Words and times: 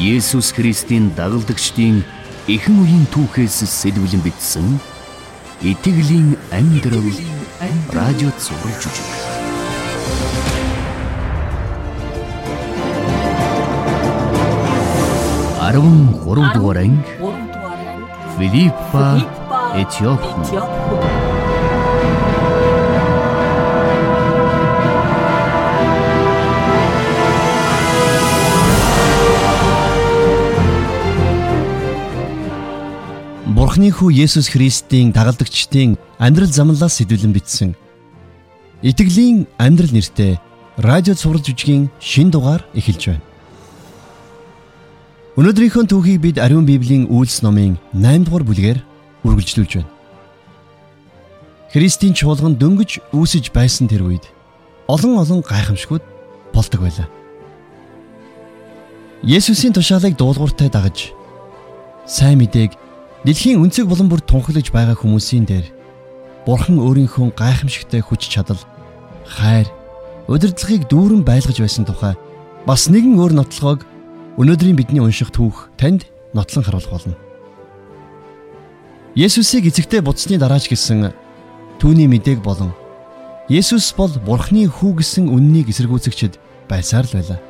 Есүс 0.00 0.56
Христийн 0.56 1.12
дагалдагчдын 1.12 2.00
эхэн 2.48 2.76
үеийн 2.80 3.04
түүхээс 3.12 3.68
сэлбэлэн 3.68 4.24
бичсэн 4.24 4.80
Итгэлийн 5.60 6.40
амьдрал 6.48 7.04
радио 7.92 8.32
цаурын 8.40 8.76
жүжиг. 8.80 9.08
Арван 15.60 16.16
гурав 16.24 16.48
дугаар 16.56 16.80
анги 16.80 17.04
Филиппа 18.40 19.20
Этиоп 19.76 20.24
Бурхны 33.50 33.90
хүү 33.90 34.14
Есүс 34.14 34.46
Христийн 34.54 35.10
дагалдагчдын 35.10 35.96
амьдрал 36.22 36.52
замналаас 36.54 37.02
сэдвэлэн 37.02 37.34
бичсэн 37.34 37.74
Итгэлийн 38.78 39.50
амьдрал 39.58 39.90
нэртэй 39.90 40.38
радио 40.78 41.18
цуврал 41.18 41.42
жүжигийн 41.42 41.90
шин 41.98 42.30
дугаар 42.30 42.62
эхэлж 42.78 43.10
байна. 43.10 43.26
Өнөөдрийнхөө 45.34 45.82
түүхийг 45.90 46.20
бид 46.22 46.38
Ариун 46.38 46.62
Библийн 46.62 47.10
үйлс 47.10 47.42
номын 47.42 47.74
8 47.90 48.22
дугаар 48.30 48.46
бүлгээр 48.46 48.78
үргэлжлүүлж 49.26 49.82
байна. 49.82 49.90
Христийн 51.74 52.14
чуулган 52.14 52.54
дөнгөж 52.54 53.10
үүсэж 53.10 53.50
байсан 53.50 53.90
тэр 53.90 54.06
үед 54.06 54.30
олон 54.86 55.18
олон 55.18 55.42
гайхамшгууд 55.42 56.06
болдог 56.54 56.86
байлаа. 56.86 57.10
Есүсийн 59.26 59.74
тушаалыг 59.74 60.14
дуулууртай 60.14 60.70
дагаж 60.70 61.10
сайн 62.06 62.38
мэдээг 62.38 62.89
Дэлхийн 63.20 63.60
өнцөг 63.60 63.84
болон 63.84 64.08
бүр 64.08 64.24
тунхаглаж 64.24 64.72
байгаа 64.72 64.96
хүмүүсийн 64.96 65.44
дээр 65.44 65.68
Бурхан 66.48 66.80
өөрийнхөө 66.80 67.36
гайхамшигтай 67.36 68.00
хүч 68.00 68.32
чадал, 68.32 68.56
хайр, 69.28 69.68
удирдлагыг 70.24 70.88
дүүрэн 70.88 71.20
байлгаж 71.20 71.60
байсан 71.60 71.84
тухай 71.84 72.16
бас 72.64 72.88
нэгэн 72.88 73.20
өөр 73.20 73.36
нотлохоог 73.36 73.84
өнөөдрийн 74.40 74.72
бидний 74.72 75.04
унших 75.04 75.28
түүх 75.36 75.68
танд 75.76 76.08
нотлон 76.32 76.64
харуулах 76.64 76.88
болно. 76.96 77.16
Есүсийг 79.12 79.68
эцэгтэй 79.68 80.00
буцсны 80.00 80.40
дараач 80.40 80.72
гэсэн 80.72 81.12
түүний 81.76 82.08
мэдээг 82.08 82.40
болон 82.40 82.72
Есүс 83.52 83.92
бол 83.98 84.16
Бурхны 84.24 84.64
хүү 84.64 85.04
гэсэн 85.04 85.28
үннийг 85.28 85.68
эсэргүүцэгчд 85.68 86.38
байсаар 86.72 87.04
л 87.04 87.20
байлаа. 87.20 87.40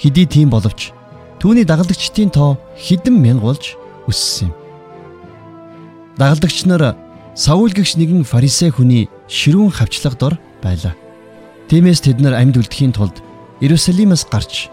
Хэдий 0.00 0.26
тийм 0.26 0.50
боловч 0.50 0.90
түүний 1.38 1.62
дагалдагчдын 1.62 2.32
тоо 2.34 2.56
хэдэн 2.80 3.12
мянга 3.12 3.52
болж 3.52 3.76
өссөн 4.08 4.50
юм. 4.50 4.54
Дагалдагч 6.18 6.64
нар 6.66 6.96
Саул 7.34 7.72
гэгч 7.72 7.96
нэгэн 7.96 8.28
фарисей 8.28 8.68
хүний 8.68 9.08
ширүүн 9.24 9.72
хавчлага 9.72 10.16
дор 10.20 10.34
байлаа. 10.60 10.92
Тиймээс 11.72 12.04
тэд 12.04 12.20
нар 12.20 12.36
амьд 12.36 12.60
үлдэхийн 12.60 12.92
тулд 12.92 13.24
Иерусалимаас 13.64 14.28
гарч 14.28 14.68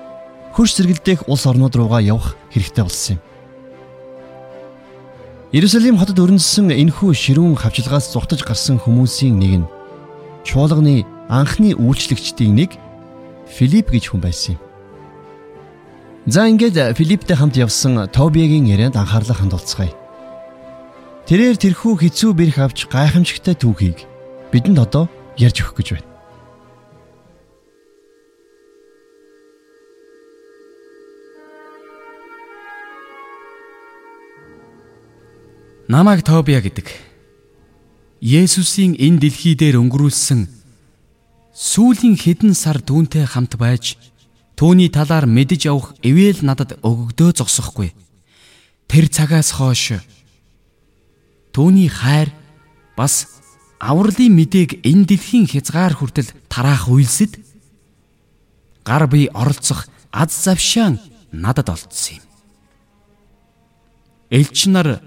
хөрш 0.52 0.76
зэрэгэлдэх 0.76 1.32
улс 1.32 1.48
орнууд 1.48 1.72
руугаа 1.72 2.04
явах 2.04 2.36
хэрэгтэй 2.52 2.84
болсон 2.84 3.16
юм. 3.16 3.22
Иерусалим 5.56 5.96
хотод 5.96 6.20
өрнөссөн 6.20 6.76
энэхүү 6.76 7.16
ширүүн 7.16 7.56
хавчлагаас 7.56 8.12
зугтаж 8.12 8.44
гарсан 8.44 8.76
хүмүүсийн 8.76 9.40
нэг 9.40 9.54
нь 9.64 9.70
чуулганы 10.44 11.08
анхны 11.32 11.74
үйлчлэгчдийн 11.80 12.54
нэг 12.60 12.76
Филипп 13.48 13.90
гэж 13.96 14.12
хүн 14.12 14.22
байсан 14.22 14.60
юм. 14.60 14.69
За 16.26 16.48
ингээд 16.48 16.98
Филипптэй 16.98 17.36
хамт 17.36 17.56
явсан 17.56 18.12
Тобиагийн 18.12 18.68
ярианд 18.68 19.00
анхаарлаа 19.00 19.40
хандуулцгаая. 19.40 19.96
Тэрээр 21.24 21.56
тэрхүү 21.56 21.96
хэцүү 21.96 22.32
бэрх 22.36 22.58
авч 22.60 22.92
гайхамшигтай 22.92 23.56
түүхийг 23.56 24.04
бидэнд 24.52 24.84
одоо 24.84 25.08
ярьж 25.40 25.64
өгөх 25.64 25.80
гэж 25.80 25.88
байна. 25.96 26.10
Намайг 35.90 36.22
Тобиа 36.22 36.62
гэдэг. 36.62 36.86
Есүсийн 38.22 39.00
энэ 39.00 39.24
дэлхий 39.24 39.56
дээр 39.56 39.80
өнгөрүүлсэн 39.80 40.52
сүүлийн 41.56 42.20
хэдэн 42.20 42.54
сар 42.54 42.84
түүнтэй 42.84 43.26
хамт 43.26 43.56
байж 43.58 43.98
Түүний 44.60 44.92
талаар 44.92 45.24
мэдэж 45.24 45.72
авах 45.72 45.96
ивэл 46.04 46.44
надад 46.44 46.76
өгөгдөө 46.84 47.32
зогсохгүй. 47.32 47.96
Тэр 48.92 49.08
цагаас 49.08 49.56
хойш 49.56 50.04
түүний 51.56 51.88
хайр 51.88 52.36
бас 53.00 53.40
авралын 53.80 54.36
мэдээг 54.36 54.84
энэ 54.84 55.08
дэлхийн 55.08 55.48
хязгаар 55.48 55.96
хүртэл 55.96 56.36
тараах 56.52 56.92
үйлсэд 56.92 57.40
гар 58.84 59.08
бие 59.08 59.32
оролцох 59.32 59.88
аз 60.12 60.36
завшаан 60.36 61.00
надад 61.32 61.72
олдсон 61.72 62.20
юм. 62.20 62.24
Элч 64.28 64.68
нар 64.68 65.00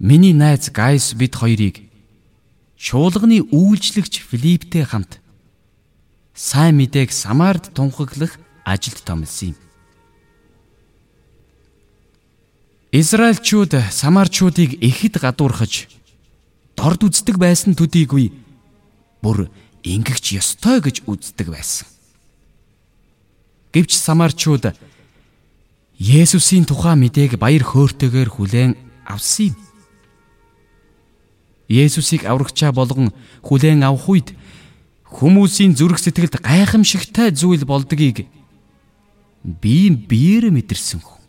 миний 0.00 0.32
найз 0.32 0.72
Гайс 0.72 1.12
бид 1.12 1.36
хоёрыг 1.36 1.84
чуулганы 2.80 3.44
үйлчлэгч 3.44 4.24
Филипптэй 4.24 4.88
хамт 4.88 5.20
сайн 6.32 6.80
мэдээг 6.80 7.12
Самард 7.12 7.76
тунхаглах 7.76 8.40
ажилд 8.70 9.02
томилсон 9.02 9.52
юм. 9.52 9.58
Израильчууд 12.92 13.74
Самарчуудыг 13.90 14.78
эхэд 14.82 15.22
гадуурхаж 15.22 15.86
дорд 16.74 17.06
үздэг 17.06 17.38
байсан 17.38 17.78
төдийгүй 17.78 18.34
бүр 19.22 19.46
ингэгч 19.86 20.34
ёстой 20.38 20.82
гэж 20.82 21.06
үздэг 21.06 21.54
байсан. 21.54 21.86
Гэвч 23.70 23.94
Самарчууд 23.94 24.74
Есүсийн 26.00 26.66
тухай 26.66 26.96
мэдээг 26.98 27.38
баяр 27.38 27.62
хөөртэйгээр 27.62 28.30
хүлээн 28.32 28.72
авсан 29.06 29.54
юм. 29.54 29.56
Есүсийг 31.70 32.26
аврагчаа 32.26 32.74
болгон 32.74 33.14
хүлээн 33.46 33.86
авах 33.86 34.08
үед 34.10 34.28
хүмүүсийн 35.06 35.78
зүрх 35.78 36.02
сэтгэлд 36.02 36.42
гайхамшигтай 36.42 37.30
зүйл 37.30 37.62
болдгийг 37.62 38.26
би 39.44 39.90
биеэр 39.90 40.50
мэдэрсэн 40.52 41.00
хүн. 41.00 41.20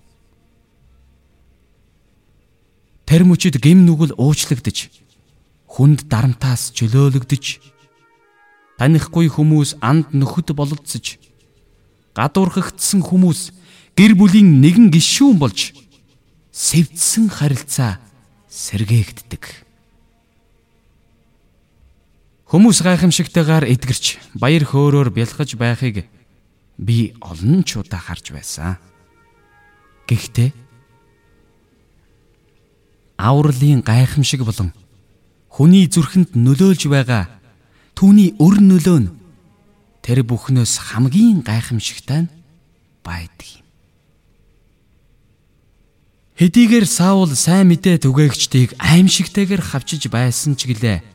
Тэр 3.07 3.23
мөчид 3.27 3.59
гим 3.59 3.83
нүгэл 3.87 4.15
уучлагдж 4.15 4.91
хүнд 5.67 6.07
дарамтаас 6.11 6.71
чөлөөлөгдөж 6.75 7.59
танихгүй 8.79 9.27
хүмүүс 9.31 9.79
анд 9.79 10.11
нөхөд 10.15 10.51
бололцож 10.55 11.19
гадуурхагдсан 12.15 13.03
хүмүүс 13.03 13.55
гэр 13.95 14.15
бүлийн 14.19 14.59
нэгэн 14.59 14.91
гишүүн 14.91 15.39
болж 15.39 15.71
сэвдсэн 16.51 17.31
харилцаа 17.31 17.99
сэргээгддэг. 18.51 19.43
Хүмүүс 22.51 22.83
гайхамшигтайгаар 22.83 23.63
эдгэрч 23.71 24.19
баяр 24.35 24.67
хөөрөөр 24.67 25.07
бялхаж 25.15 25.55
байхыг 25.55 26.03
би 26.81 27.13
олон 27.21 27.61
ч 27.61 27.77
удаа 27.77 28.01
харж 28.01 28.33
байсан. 28.33 28.81
Гэхдээ 30.09 30.49
авралын 33.21 33.85
гайхамшиг 33.85 34.41
болон 34.41 34.73
хүний 35.45 35.85
зүрхэнд 35.85 36.33
нөлөөлж 36.33 36.89
байгаа 36.89 37.29
түүний 37.93 38.33
өр 38.41 38.57
нөлөө 38.65 38.99
нь 39.05 39.13
тэр 40.01 40.25
бүхнөөс 40.25 40.73
хамгийн 40.89 41.45
гайхамшигтай 41.45 42.25
нь 42.25 42.33
байдаг 43.05 43.61
юм. 43.61 43.65
Хэдийгээр 46.41 46.89
Саул 46.89 47.29
сайн 47.37 47.69
мэдээ 47.69 48.01
түгээгчдийг 48.01 48.73
аимшигтэйгээр 48.81 49.61
хавчиж 49.61 50.09
байсан 50.09 50.57
ч 50.57 50.65
гэлээ 50.65 51.05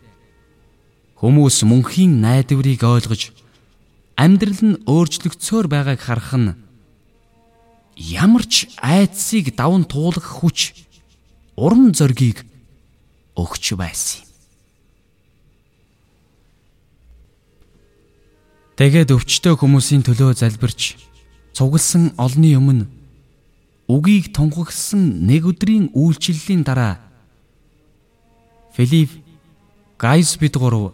хүмүүс 1.18 1.66
мөнхийн 1.66 2.22
найдварыг 2.22 2.86
ойлгож 2.86 3.34
амьдрал 4.16 4.60
нь 4.64 4.80
өөрчлөгдсөөр 4.88 5.66
байгааг 5.68 6.00
харах 6.00 6.32
нь 6.34 6.56
ямар 8.00 8.44
ч 8.48 8.68
айдсыг 8.80 9.52
давн 9.56 9.84
туулах 9.84 10.40
хүч 10.40 10.72
урам 11.56 11.92
зоригийг 11.92 12.44
өгч 13.36 13.76
байсан 13.76 14.24
юм. 14.24 14.26
Тэгээд 18.76 19.12
өвчтөө 19.12 19.54
хүмүүсийн 19.56 20.04
төлөө 20.04 20.36
залбирч 20.36 20.96
цугласан 21.56 22.12
олны 22.20 22.56
өмнө 22.56 22.84
үгийг 23.88 24.32
тунхагсан 24.36 25.24
нэг 25.24 25.48
өдрийн 25.48 25.92
үйлчлэлийн 25.96 26.64
дараа 26.64 27.00
Филип 28.76 29.12
Гайс 29.96 30.36
бид 30.36 30.60
гурав 30.60 30.92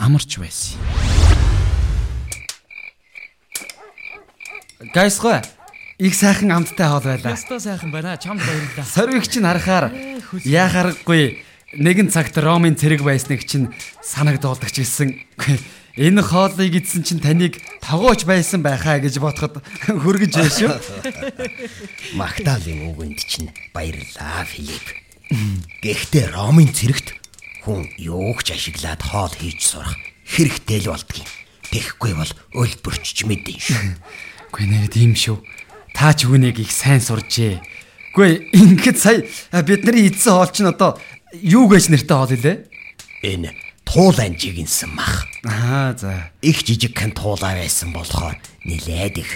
амарч 0.00 0.40
байсан 0.40 0.80
юм. 0.80 1.07
Гайсгүй. 4.78 5.42
их 5.98 6.14
сайхан 6.14 6.52
амттай 6.52 6.86
хоол 6.86 7.02
байлаа. 7.02 7.34
Ястаа 7.34 7.58
сайхан 7.58 7.90
байна. 7.90 8.16
Чамд 8.16 8.40
баярлалаа. 8.40 8.86
Сорвиг 8.86 9.26
чинь 9.26 9.42
харахаар 9.42 9.90
яхарахгүй 10.46 11.42
нэгэн 11.74 12.08
цагт 12.14 12.38
Ромын 12.38 12.78
цэрэг 12.78 13.02
байсныг 13.02 13.42
чинь 13.42 13.74
санагдуулдаг 14.06 14.70
ч 14.70 14.86
гэсэн. 14.86 15.18
Энэ 15.98 16.22
хоолыг 16.22 16.78
идсэн 16.78 17.02
чинь 17.02 17.18
таныг 17.18 17.58
тогооч 17.82 18.22
байсан 18.22 18.62
байхаа 18.62 19.02
гэж 19.02 19.18
бодоход 19.18 19.58
хүргэж 19.90 20.32
байна 20.38 20.54
шүү. 20.54 20.70
Магдалины 22.14 22.94
үгэнд 22.94 23.18
чинь 23.26 23.50
баярлаа 23.74 24.46
Филипп. 24.46 24.86
Гэхдээ 25.82 26.30
Ромын 26.38 26.70
цэрэгт 26.70 27.18
хүн 27.66 27.90
юугч 27.98 28.54
ашиглаад 28.54 29.02
хоол 29.02 29.34
хийж 29.34 29.74
сурах 29.74 29.98
хэрэгтэй 30.30 30.86
л 30.86 30.94
болдгийг. 30.94 31.26
Тэгэхгүй 31.74 32.14
бол 32.14 32.32
өлбөрчж 32.54 33.26
мэдэн 33.26 33.58
шүү. 33.58 33.82
Гүй 34.52 34.64
нэр 34.66 34.88
тийм 34.88 35.12
шүү. 35.12 35.38
Та 35.92 36.12
ч 36.14 36.24
үнийг 36.28 36.58
их 36.62 36.72
сайн 36.72 37.00
суржээ. 37.02 37.60
Гүй 38.14 38.48
ингээд 38.54 38.98
сая 38.98 39.22
бидний 39.62 40.08
эдсэн 40.08 40.32
хоол 40.32 40.50
чинь 40.52 40.70
одоо 40.70 40.96
юу 41.36 41.68
гэж 41.68 41.92
нэртэй 41.92 42.16
хоол 42.16 42.32
илээ? 42.32 42.56
Энэ 43.22 43.52
туул 43.84 44.16
анжигинсэн 44.16 44.94
мах. 44.94 45.28
Аа 45.44 45.92
за. 45.96 46.32
Их 46.40 46.64
жижигхэн 46.64 47.12
туулаа 47.12 47.56
байсан 47.56 47.92
болохоор 47.92 48.36
нилээд 48.64 49.20
их 49.20 49.30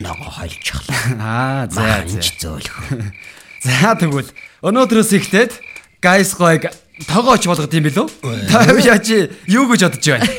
ногоо 0.00 0.28
хольчихлоо. 0.28 0.96
Аа 1.18 1.68
за. 1.70 2.04
Анж 2.04 2.36
зөөлөх. 2.40 2.78
За 3.58 3.98
тэгвэл 3.98 4.30
өнөөдрөөс 4.62 5.10
ихтэйд 5.18 5.50
гайс 5.98 6.30
гойг 6.38 6.70
тогооч 7.10 7.42
болгох 7.50 7.66
юм 7.74 7.90
билүү? 7.90 8.06
Та 8.46 8.62
яаж 8.70 9.34
юу 9.50 9.66
гэж 9.66 9.82
бодож 9.82 10.06
байна? 10.06 10.30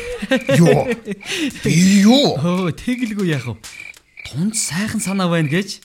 Юу? 0.55 0.87
Би 1.63 1.75
юу? 2.07 2.39
Хөө 2.39 2.71
тэгэлгүй 2.79 3.35
яах 3.35 3.51
вэ? 3.51 3.55
Тунд 4.29 4.53
сайхан 4.53 5.01
санаа 5.01 5.25
байна 5.25 5.49
гэж 5.49 5.81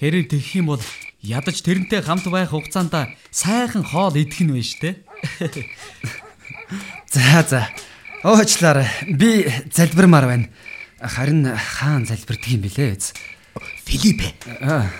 хэрэг 0.00 0.32
тэгэх 0.32 0.64
юм 0.64 0.72
бол 0.72 0.80
ядаж 1.20 1.60
тэрнтэй 1.60 2.00
хамт 2.00 2.24
байх 2.32 2.56
хугацаанд 2.56 3.12
сайхан 3.28 3.84
хоол 3.84 4.16
идэх 4.16 4.40
нь 4.40 4.48
вэ 4.48 4.64
штэ. 4.64 4.96
За 7.12 7.44
за. 7.44 7.68
Оочлаарай. 8.24 8.88
Би 9.12 9.44
залбирмаар 9.76 10.24
байна. 10.24 10.48
Харин 11.04 11.52
хаан 11.52 12.08
залбирдаг 12.08 12.48
юм 12.48 12.64
билээ. 12.64 12.96
Филипп. 13.84 14.24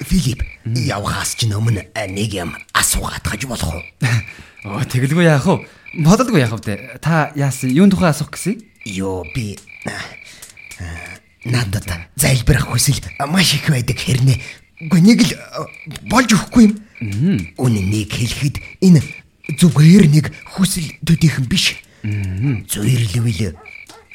Филипп, 0.05 0.45
явхаас 0.69 1.41
ч 1.41 1.49
өмнө 1.49 1.89
нэг 1.97 2.31
юм 2.37 2.53
асуугаад 2.77 3.25
гаж 3.25 3.49
болох 3.49 3.73
уу? 3.73 3.83
Оо 4.69 4.85
тэгэлгүй 4.85 5.25
яах 5.25 5.49
вэ? 5.49 5.65
Бодолгүй 6.05 6.45
яах 6.45 6.61
вэ? 6.61 7.01
Та 7.01 7.33
яасан? 7.33 7.73
Юун 7.73 7.89
тухай 7.89 8.13
асуух 8.13 8.37
гэсэн? 8.37 8.61
Йоо 8.85 9.25
би 9.33 9.57
надад 11.45 11.89
залбирах 12.17 12.69
хүсэл 12.69 13.01
маш 13.29 13.55
их 13.55 13.69
байдаг 13.69 13.97
хэрнээ. 13.97 14.39
Гэхдээ 14.81 15.03
нэг 15.05 15.21
л 15.25 15.33
болж 16.09 16.33
өгөхгүй 16.33 16.65
юм. 16.69 16.75
Үнэнийг 17.57 18.13
хэлэхэд 18.13 18.57
энэ 18.85 19.01
зүгээр 19.57 20.05
нэг 20.09 20.27
хүсэл 20.57 20.89
төдийхөн 21.05 21.47
биш. 21.49 21.81
Зүэрлэвэл 22.05 23.57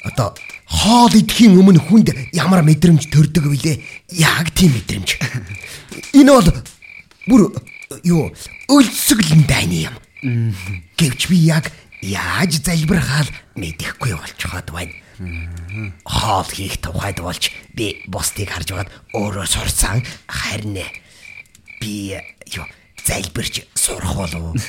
одоо 0.05 0.37
хоол 0.65 1.13
идэхийн 1.13 1.57
өмнө 1.57 1.81
хүнд 1.81 2.13
ямар 2.33 2.61
мэдрэмж 2.61 3.09
төрдөг 3.09 3.45
вүлээ? 3.49 3.77
Яг 4.21 4.53
тийм 4.53 4.77
мэдрэмж. 4.77 5.09
Энэ 6.17 6.29
бол 6.29 6.49
бүр 7.25 7.41
юу 8.05 8.29
өлсгөлн 8.69 9.45
дайны 9.49 9.89
юм. 9.89 9.95
Гэвч 10.97 11.29
би 11.29 11.41
яг 11.49 11.69
яаж 12.01 12.61
залбирахаа 12.61 13.25
мэдэхгүй 13.57 14.13
болж 14.13 14.39
хаад 14.41 14.69
байна. 14.69 14.93
Хоол 16.03 16.49
хийх 16.51 16.81
тухайд 16.83 17.19
болж 17.23 17.51
би 17.73 18.03
бусдыг 18.11 18.51
харж 18.51 18.75
байгаад 18.75 18.91
өөрөө 19.15 19.47
сурсан 19.47 20.03
харин 20.27 20.83
би 21.79 22.19
юу 22.51 22.65
залбирч 23.05 23.63
сурах 23.75 24.15
болов. 24.15 24.55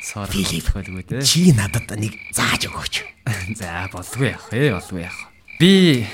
Филипп. 0.00 0.72
болгүй 0.74 1.04
дээ. 1.04 1.22
Чи 1.22 1.52
надад 1.52 1.90
нэг 1.94 2.16
зааж 2.32 2.66
өгөөч. 2.66 2.94
За 3.60 3.86
болгүй 3.92 4.32
яах 4.32 4.48
вэ? 4.50 4.72
Болгүй 4.74 5.04
яах. 5.04 5.18
Би 5.60 6.06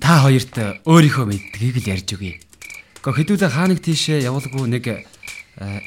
та 0.00 0.24
хоёрт 0.24 0.82
өөрийнхөө 0.88 1.26
мэддгийг 1.28 1.76
л 1.84 1.90
ярьж 1.94 2.08
өгье. 2.16 2.40
Гэхдээ 3.04 3.16
хэдүүлээ 3.22 3.50
хааныг 3.52 3.80
тийшээ 3.84 4.26
явуулгүй 4.26 4.66
нэг 4.66 4.84
э, 4.88 5.04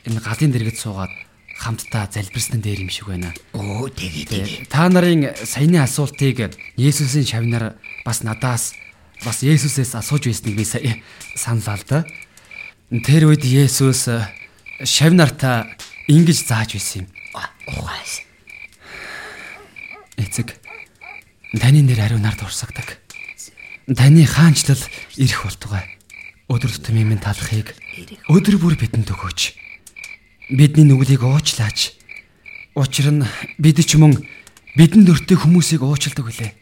энэ 0.07 0.21
галын 0.23 0.53
дэргэд 0.53 0.77
суугаад 0.79 1.11
хамтдаа 1.59 2.07
залбирсан 2.07 2.63
дээр 2.63 2.87
юм 2.87 2.89
шиг 2.89 3.11
байна. 3.11 3.35
Оо 3.51 3.91
тэгээ 3.91 4.25
тэгээ. 4.31 4.71
Та 4.71 4.87
нарын 4.87 5.35
саяны 5.43 5.83
асуултыг 5.83 6.55
Есүсийн 6.79 7.27
шавнаар 7.27 7.75
бас 8.07 8.23
надаас 8.23 8.79
бас 9.27 9.43
Есүсээс 9.43 9.99
асууж 9.99 10.31
байсныг 10.31 10.55
би 10.55 10.63
сая 10.63 11.03
саналаа 11.35 11.75
л 11.75 11.83
да. 11.83 11.99
Тэр 13.03 13.27
үед 13.27 13.43
Есүс 13.43 14.07
шавнартаа 14.79 15.67
ингэж 16.07 16.47
зааж 16.47 16.79
байсан 16.79 17.03
юм. 17.03 17.07
Ухаас. 17.67 18.23
Эцэг 20.15 20.55
таны 21.59 21.83
нэр 21.83 21.99
ариун 21.99 22.23
нарт 22.23 22.39
урсагдаг. 22.39 23.03
Таны 23.91 24.23
хаанчлал 24.23 24.79
ирэх 25.19 25.43
болтугай. 25.43 25.83
Өдөр 26.47 26.71
тутмын 26.71 27.13
минь 27.13 27.21
талахыг 27.21 27.75
өдөр 28.31 28.55
бүр 28.57 28.79
бидэнд 28.79 29.11
өгөөч. 29.11 29.68
Бидний 30.49 30.85
нүглийг 30.85 31.21
уучлаач. 31.21 31.93
Учир 32.73 33.13
нь 33.13 33.25
бид 33.61 33.77
ч 33.85 34.01
мөн 34.01 34.17
бидэнд 34.73 35.09
өртөө 35.13 35.45
хүмүүсийг 35.45 35.85
уучладаг 35.85 36.25
үлээ. 36.25 36.57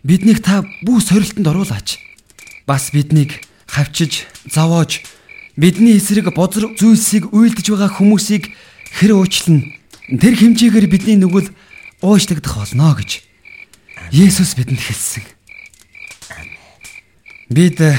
Биднийг 0.00 0.40
та 0.40 0.64
бүх 0.80 1.04
сорилтонд 1.04 1.44
оруулаач. 1.44 2.00
Бас 2.64 2.88
биднийг 2.88 3.44
хавчиж, 3.68 4.24
зовоож 4.48 5.04
бидний 5.56 6.00
эсрэг 6.00 6.32
бозар 6.32 6.72
зүйлсийг 6.72 7.36
үйлдэж 7.36 7.66
байгаа 7.68 7.92
хүмүүсийг 7.92 8.48
хэр 8.96 9.12
уучлна. 9.12 9.60
Тэр 10.08 10.32
хэмжээгээр 10.32 10.86
бидний 10.88 11.20
нүгэл 11.20 11.52
уучлагдах 12.00 12.56
болно 12.56 12.96
гэж 12.96 13.20
Есүс 14.12 14.56
бидэнд 14.56 14.80
хэлсэн. 14.80 15.24
Бид 17.48 17.80
э, 17.80 17.96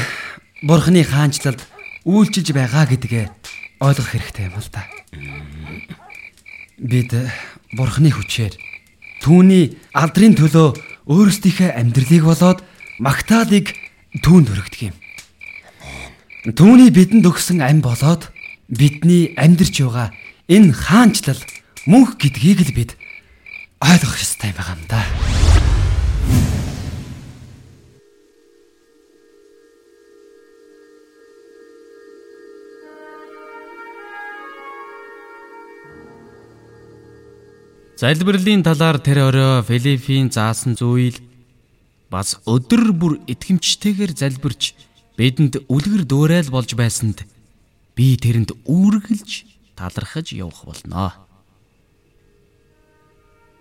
Бурхны 0.61 1.05
хаанчлалд 1.05 1.61
үйлчилж 2.05 2.53
байгаа 2.53 2.85
гэдгээ 2.89 3.25
ойлгох 3.81 4.09
хэрэгтэй 4.13 4.49
юм 4.49 4.57
л 4.57 4.69
да. 4.73 4.85
Бид 6.77 7.13
э, 7.13 7.29
Бурхны 7.77 8.11
хүчээр 8.11 8.57
түүний 9.23 9.77
алдрын 9.95 10.35
төлөө 10.35 10.75
өөрсдийнхээ 11.07 11.75
амьдралыг 11.79 12.23
болоод 12.23 12.59
магтаалыг 12.99 13.73
түүнд 14.23 14.47
өргөдөг 14.51 14.81
юм. 14.91 14.95
Түүний 16.53 16.91
бидэнд 16.91 17.23
өгсөн 17.23 17.63
ам 17.63 17.79
болоод 17.79 18.29
бидний 18.67 19.31
амьдрч 19.39 19.79
байгаа 19.79 20.11
энэ 20.51 20.75
хаанчлал 20.75 21.39
мөнх 21.87 22.19
гэдгийг 22.19 22.67
л 22.67 22.75
бид 22.75 22.91
ойлгох 23.79 24.19
ёстой 24.19 24.51
байгаа 24.51 24.75
юм 24.75 24.83
да. 24.87 25.42
Залбирлын 38.03 38.67
талаар 38.67 38.99
тэр 38.99 39.31
орой 39.31 39.63
Филиппийн 39.63 40.27
заасан 40.27 40.75
зүйл 40.75 41.15
бас 42.11 42.35
өдөр 42.43 42.91
бүр 42.91 43.13
итгэмжтэйгээр 43.31 44.11
залбирч 44.11 44.75
бидэнд 45.15 45.63
үлгэр 45.71 46.03
дуурайл 46.03 46.51
болж 46.51 46.75
байсанд 46.75 47.23
би 47.95 48.19
тэрэнд 48.19 48.59
үүргэлж 48.67 49.47
талархаж 49.79 50.35
явах 50.35 50.67
болно. 50.67 51.15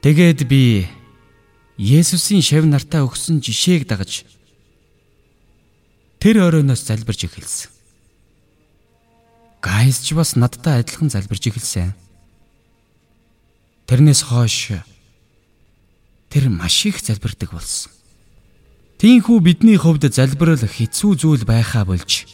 Тэгээд 0.03 0.43
би 0.51 0.91
Есүсийн 1.79 2.43
шав 2.43 2.67
нартаа 2.67 3.07
өгсөн 3.07 3.39
жишээг 3.39 3.87
дагаж 3.87 4.27
тэр 6.19 6.43
оройноос 6.51 6.83
залбирч 6.83 7.31
эхэлсэн. 7.31 7.71
Гайс 9.63 10.03
ч 10.03 10.19
бас 10.19 10.35
надтай 10.35 10.83
адилхан 10.83 11.15
залбирч 11.15 11.47
эхэлсэн. 11.47 11.95
Тэрнээс 13.93 14.25
хойш 14.25 14.73
тэр 16.33 16.49
маш 16.49 16.89
их 16.89 16.97
залбирдаг 17.05 17.53
болсон. 17.53 17.93
Тийнхүү 18.97 19.37
бидний 19.45 19.77
хувьд 19.77 20.09
залбирал 20.09 20.57
хэцүү 20.57 21.21
зүйл 21.21 21.45
байхаа 21.45 21.85
болж 21.85 22.25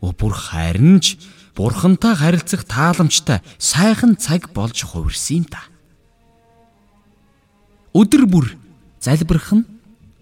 бүр 0.00 0.32
харин 0.32 0.96
ч 1.04 1.20
бурхантай 1.52 2.16
харилцах 2.16 2.64
тааламжтай 2.64 3.44
сайхан 3.60 4.16
цаг 4.16 4.48
болж 4.56 4.80
хувирсан 4.80 5.44
юм 5.44 5.46
та. 5.52 5.60
Өдөр 7.92 8.24
бүр 8.24 8.56
залбирах 8.96 9.52
нь 9.52 9.68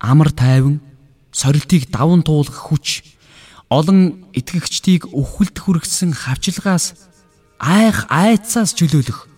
амар 0.02 0.35
тайван 0.35 0.83
сорилтыг 1.30 1.95
даван 1.95 2.26
туулах 2.26 2.59
хүч 2.59 3.07
олон 3.71 4.26
итгэгчдийг 4.35 5.14
өвхөлд 5.14 5.62
хүргэсэн 5.62 6.11
хавчилгаас 6.11 6.99
айх 7.62 8.11
айцаас 8.11 8.75
чөлөөлөх 8.75 9.30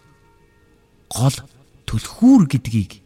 гол 1.12 1.36
түлхүүр 1.84 2.48
гэдгийг 2.48 3.00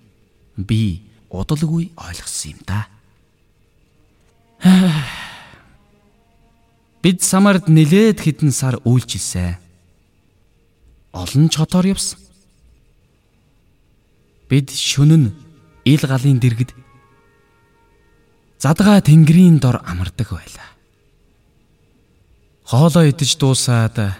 би 0.57 1.03
удалгүй 1.31 1.91
ойлгосон 1.99 2.55
юм 2.55 2.61
да. 2.67 2.87
Бид 7.03 7.23
Самард 7.23 7.69
нилээд 7.69 8.23
хідэн 8.23 8.53
сар 8.55 8.79
үйлчилсэн. 8.87 9.59
Олон 11.13 11.49
ч 11.51 11.59
хотоор 11.59 11.87
явсан. 11.87 12.19
Бид 14.49 14.71
шөнө 14.71 15.35
ил 15.87 16.03
галын 16.07 16.39
дэргэд 16.39 16.75
задгаа 18.59 19.03
тэнгэрийн 19.03 19.59
дор 19.59 19.83
амардаг 19.83 20.31
байлаа. 20.31 20.71
Хоолоо 22.67 23.07
идэж 23.07 23.39
дуусаад 23.39 24.19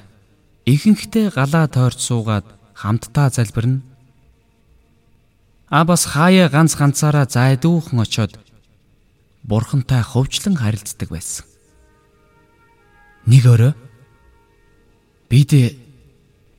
ихэнхдээ 0.67 1.35
галаа 1.35 1.67
тойрч 1.67 1.99
суугаад 1.99 2.56
хамтдаа 2.77 3.33
залбирна. 3.33 3.81
А 5.69 5.85
бас 5.85 6.05
хаяа 6.13 6.53
ганц 6.53 6.77
ганцаараа 6.77 7.27
зайдуухан 7.27 8.05
очоод 8.05 8.37
бурхантай 9.43 10.05
хөвчлэн 10.05 10.61
харилцдаг 10.61 11.09
байсан. 11.09 11.49
Нэг 13.27 13.45
өрөө 13.49 13.73
бид 15.33 15.51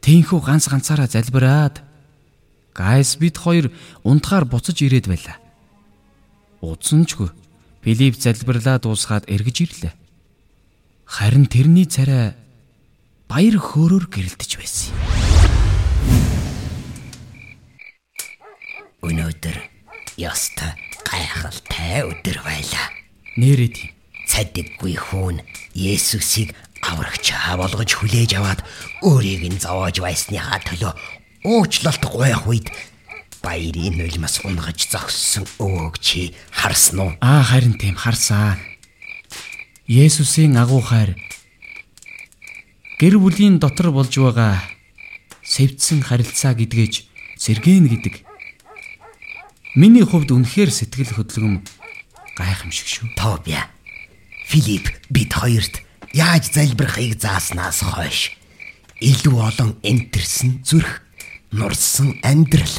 тэнхүү 0.01 0.39
ганц 0.41 0.67
ганцаараа 0.67 1.07
залбираад 1.07 1.85
гайс 2.73 3.15
бид 3.21 3.37
хоёр 3.37 3.71
унтахаар 4.03 4.49
буцаж 4.49 4.81
ирээд 4.81 5.07
байлаа. 5.07 5.37
Удсанчгүй 6.65 7.29
Филипп 7.87 8.19
залбирлаа 8.19 8.81
дуусгаад 8.83 9.29
эргэж 9.31 9.57
ирлээ. 9.63 9.93
Харин 11.07 11.47
тэрний 11.47 11.87
царай 11.87 12.35
баяр 13.31 13.55
хөөрөөр 13.63 14.11
гэрэлтэж 14.11 14.51
байсан 14.59 14.91
юм. 14.91 15.26
Өнөөдөр 19.05 19.57
яста 20.17 20.73
гайхалтай 21.05 22.01
өдөр 22.01 22.41
байлаа. 22.41 22.89
Тийм. 23.37 23.93
Цадиггүй 24.27 24.97
хүн 24.97 25.45
Есүсийг 25.77 26.57
аврагчаа 26.81 27.61
болгож 27.61 27.93
хүлээж 27.93 28.41
аваад 28.41 28.65
өөрийг 29.05 29.45
нь 29.53 29.61
зовоож 29.61 30.01
байсныхаа 30.01 30.59
төлөө 30.65 30.93
уучлалт 31.45 32.03
гуйх 32.09 32.49
үед 32.49 32.73
баярын 33.45 34.01
нулимас 34.01 34.41
унгаж 34.41 34.89
зогссон 34.89 35.45
өөг 35.61 36.01
чи 36.01 36.33
харсан 36.49 36.97
уу? 36.99 37.11
Аа 37.21 37.45
харин 37.45 37.77
тийм 37.77 37.95
харсан. 37.95 38.57
Есүсийн 39.85 40.57
агуу 40.57 40.81
хайр 40.81 41.15
гэр 42.97 43.21
бүлийн 43.21 43.61
дотор 43.61 43.93
болж 43.93 44.11
байгаа 44.17 44.59
сэвдсэн 45.45 46.01
харилцаа 46.01 46.57
гэдгээч 46.57 47.05
сэргэн 47.37 47.87
гэдэг. 47.87 48.26
Миний 49.77 50.01
хувьд 50.01 50.33
үнэхээр 50.33 50.73
сэтгэл 50.73 51.21
хөдлөм 51.21 51.61
гайхамшиг 52.33 52.89
шүү. 52.89 53.13
Тобиа. 53.13 53.69
Филипп 54.49 54.89
бид 55.13 55.37
хоёрт 55.37 55.85
яаж 56.17 56.49
залбирахыг 56.49 57.21
зааснаас 57.21 57.85
хойш 57.85 58.33
илүү 58.97 59.37
олон 59.37 59.77
энтерсэн 59.85 60.65
зүрх, 60.65 61.05
нурсан 61.53 62.17
амьдрал, 62.25 62.73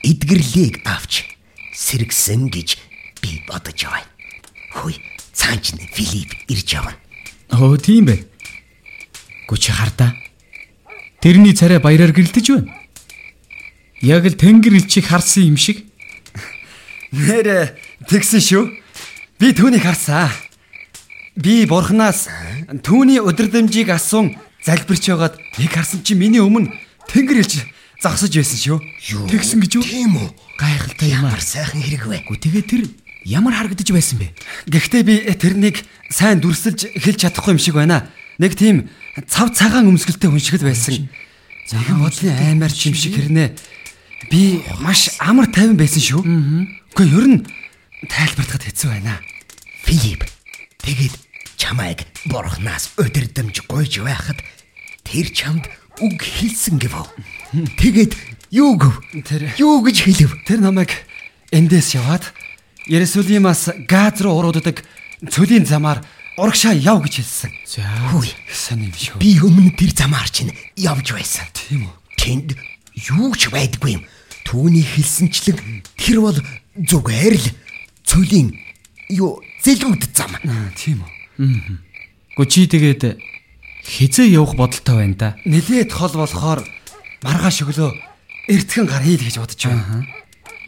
эдгэрлийг 0.00 0.80
авч 0.88 1.28
сэргсэн 1.76 2.48
гэж 2.48 2.80
би 3.20 3.44
бодож 3.44 3.84
байна. 3.84 4.08
Хөөе, 4.72 4.96
цаанч 5.36 5.76
нь 5.76 5.92
Филипп 5.92 6.32
ирж 6.48 6.72
явна. 6.72 6.96
Оо 7.52 7.76
тийм 7.76 8.08
бэ. 8.08 8.24
Гүч 9.44 9.76
хардаа. 9.76 10.16
Тэрний 11.20 11.52
царай 11.52 11.84
баяраар 11.84 12.16
гэрэлтэж 12.16 12.46
байна. 12.48 12.72
Яг 14.00 14.24
л 14.24 14.40
тэнгэр 14.40 14.80
элчийг 14.80 15.04
харсан 15.04 15.52
юм 15.52 15.60
шиг. 15.60 15.89
Нэрэ 17.10 17.74
тэгсэн 18.06 18.40
шүү. 18.40 18.64
Би 19.40 19.50
түүнийг 19.56 19.82
харсан. 19.82 20.30
Би 21.34 21.66
бурхнаас 21.66 22.28
түүний 22.84 23.18
өдрөмжийг 23.18 23.90
асуун 23.90 24.36
залбирч 24.62 25.10
байгаад 25.10 25.34
нэг 25.58 25.70
харсан 25.72 26.04
чи 26.04 26.14
миний 26.14 26.42
өмнө 26.42 26.70
тэнгэр 27.10 27.42
илж 27.42 27.64
загсаж 28.02 28.30
байсан 28.30 28.58
шүү. 28.60 28.78
Тэгсэн 29.26 29.58
гэж 29.64 29.72
юу? 29.80 29.84
Тийм 29.84 30.12
үү? 30.20 30.28
Гайхалтай 30.60 31.10
аа. 31.16 31.32
Ямар 31.32 31.42
сайхан 31.42 31.82
хэрэг 31.82 32.04
вэ? 32.06 32.18
Гү 32.28 32.36
тэгээ 32.36 32.64
тэр 32.68 32.82
ямар 33.24 33.54
харагдаж 33.56 33.88
байсан 33.90 34.20
бэ? 34.20 34.32
Гэхдээ 34.68 35.02
би 35.02 35.14
тэрнийг 35.34 35.76
сайн 36.12 36.40
дүрсэлж 36.40 36.94
хэлж 37.00 37.18
чадахгүй 37.24 37.56
юм 37.56 37.60
шиг 37.60 37.74
байна. 37.74 38.08
Нэг 38.38 38.56
тийм 38.56 38.88
цав 39.28 39.52
цагаан 39.52 39.88
өмсгөлтэй 39.88 40.28
хүн 40.28 40.40
шиг 40.40 40.60
л 40.60 40.68
байсан. 40.68 41.08
Нэгэн 41.72 41.98
бодлын 42.00 42.36
аймаар 42.36 42.72
ч 42.72 42.88
юм 42.88 42.96
шиг 42.96 43.16
хэрнээ. 43.16 43.52
Би 44.28 44.60
маш 44.80 45.16
амар 45.20 45.48
тайван 45.52 45.76
байсан 45.76 46.00
шүү. 46.00 46.20
Гэхдээ 46.94 47.08
ер 47.16 47.26
нь 47.30 47.38
тайлбарлахад 48.10 48.62
хэцүү 48.66 48.88
байна. 48.90 49.20
Филипп 49.84 50.24
тэгэд 50.82 51.14
чамайг 51.56 52.04
бурхнаас 52.26 52.92
өдөрдөмж 52.98 53.64
гойж 53.70 54.00
байхад 54.04 54.38
тэр 55.06 55.26
чамд 55.32 55.64
үг 56.00 56.18
хэлсэн 56.20 56.76
гэв. 56.80 56.94
Тэгэд 57.78 58.12
юу 58.50 58.76
гэв? 58.76 58.94
Тэр- 59.24 59.54
юу 59.58 59.80
гэж 59.84 59.96
хэлв? 60.04 60.30
Тэр 60.44 60.60
намайг 60.60 60.90
эндээс 61.52 61.94
яваад 61.96 62.24
Ересулимаас 62.88 63.70
Газ 63.86 64.20
руу 64.24 64.40
уруудаг 64.40 64.82
цөлийн 65.28 65.64
замаар 65.68 66.00
урагшаа 66.40 66.72
яв 66.74 67.04
гэж 67.04 67.14
хэлсэн. 67.22 67.52
За. 67.68 67.84
Хүй, 68.10 68.32
Сэн 68.50 68.82
юм 68.88 68.92
шүү. 68.96 69.20
би 69.20 69.36
өмнө 69.38 69.76
тэр 69.76 69.92
замаар 69.94 70.26
чинь 70.32 70.50
явж 70.76 71.12
байсан. 71.12 71.44
Тийм 71.52 71.86
үү? 71.86 71.94
Тэнд 72.16 72.48
юу 73.12 73.30
ч 73.36 73.52
байдгүй 73.52 74.00
юм. 74.00 74.04
Түүний 74.48 74.82
хэлсэнчлэг 74.82 75.60
тэр 76.00 76.18
бол 76.24 76.38
зүгээр 76.80 77.34
л 77.36 77.46
цөлийн 78.08 78.56
юу 79.12 79.42
зэлгүүд 79.60 80.02
зам. 80.16 80.32
Аа, 80.40 80.72
Тийм 80.72 81.04
үү? 81.04 81.78
Гү 82.36 82.44
чи 82.48 82.64
тэгээд 82.64 83.20
хизээ 83.84 84.32
явах 84.32 84.56
бодолтой 84.56 84.96
байна 85.04 85.16
да. 85.16 85.28
Нилээд 85.44 85.92
хол 85.92 86.14
болохоор 86.16 86.64
маргааш 87.24 87.68
өглөө 87.68 87.90
эртхэн 88.48 88.86
гар 88.88 89.04
хийл 89.04 89.24
гэж 89.24 89.36
бодож 89.40 89.60
байна. 89.60 90.06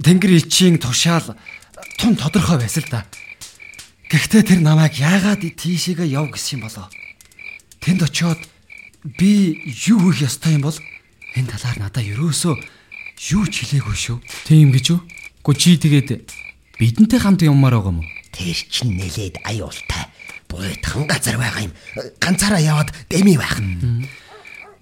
Тэнгэр 0.02 0.32
ичийн 0.42 0.76
тушаал 0.76 1.36
тун 1.96 2.16
тодорхой 2.16 2.60
байсан 2.60 2.84
л 2.84 2.92
да. 2.92 3.06
Гэхдээ 4.12 4.42
тэр 4.44 4.60
намайг 4.60 5.00
яагаад 5.00 5.40
тийшээгээ 5.40 6.12
яв 6.12 6.28
гэсэн 6.28 6.60
юм 6.60 6.68
болоо? 6.68 6.88
Тэнд 7.80 8.04
очиод 8.04 8.40
би 9.04 9.56
юу 9.88 10.12
хийх 10.12 10.28
ёстой 10.28 10.60
юм 10.60 10.68
бол 10.68 10.76
энэ 11.32 11.48
талаар 11.48 11.88
надаа 11.88 12.04
ерөөсөө 12.04 12.54
юу 13.32 13.44
ч 13.48 13.64
хэлээгүй 13.64 13.96
шүү. 13.96 14.18
Тийм 14.44 14.68
гэж 14.76 14.86
үү? 14.92 15.00
Гү 15.42 15.58
чи 15.58 15.74
тэгээд 15.74 16.22
бидэнтэй 16.78 17.18
хамт 17.18 17.42
явмаар 17.42 17.82
байгаа 17.82 17.90
юм 17.90 18.06
уу? 18.06 18.10
Тэр 18.30 18.54
чинь 18.70 18.94
нэлээд 18.94 19.42
аюултай. 19.42 20.06
Буйтхан 20.46 21.10
газар 21.10 21.34
байгаа 21.34 21.66
юм. 21.66 21.74
Ганцаараа 22.22 22.62
яваад 22.62 22.94
дэми 23.10 23.34
байх. 23.34 23.58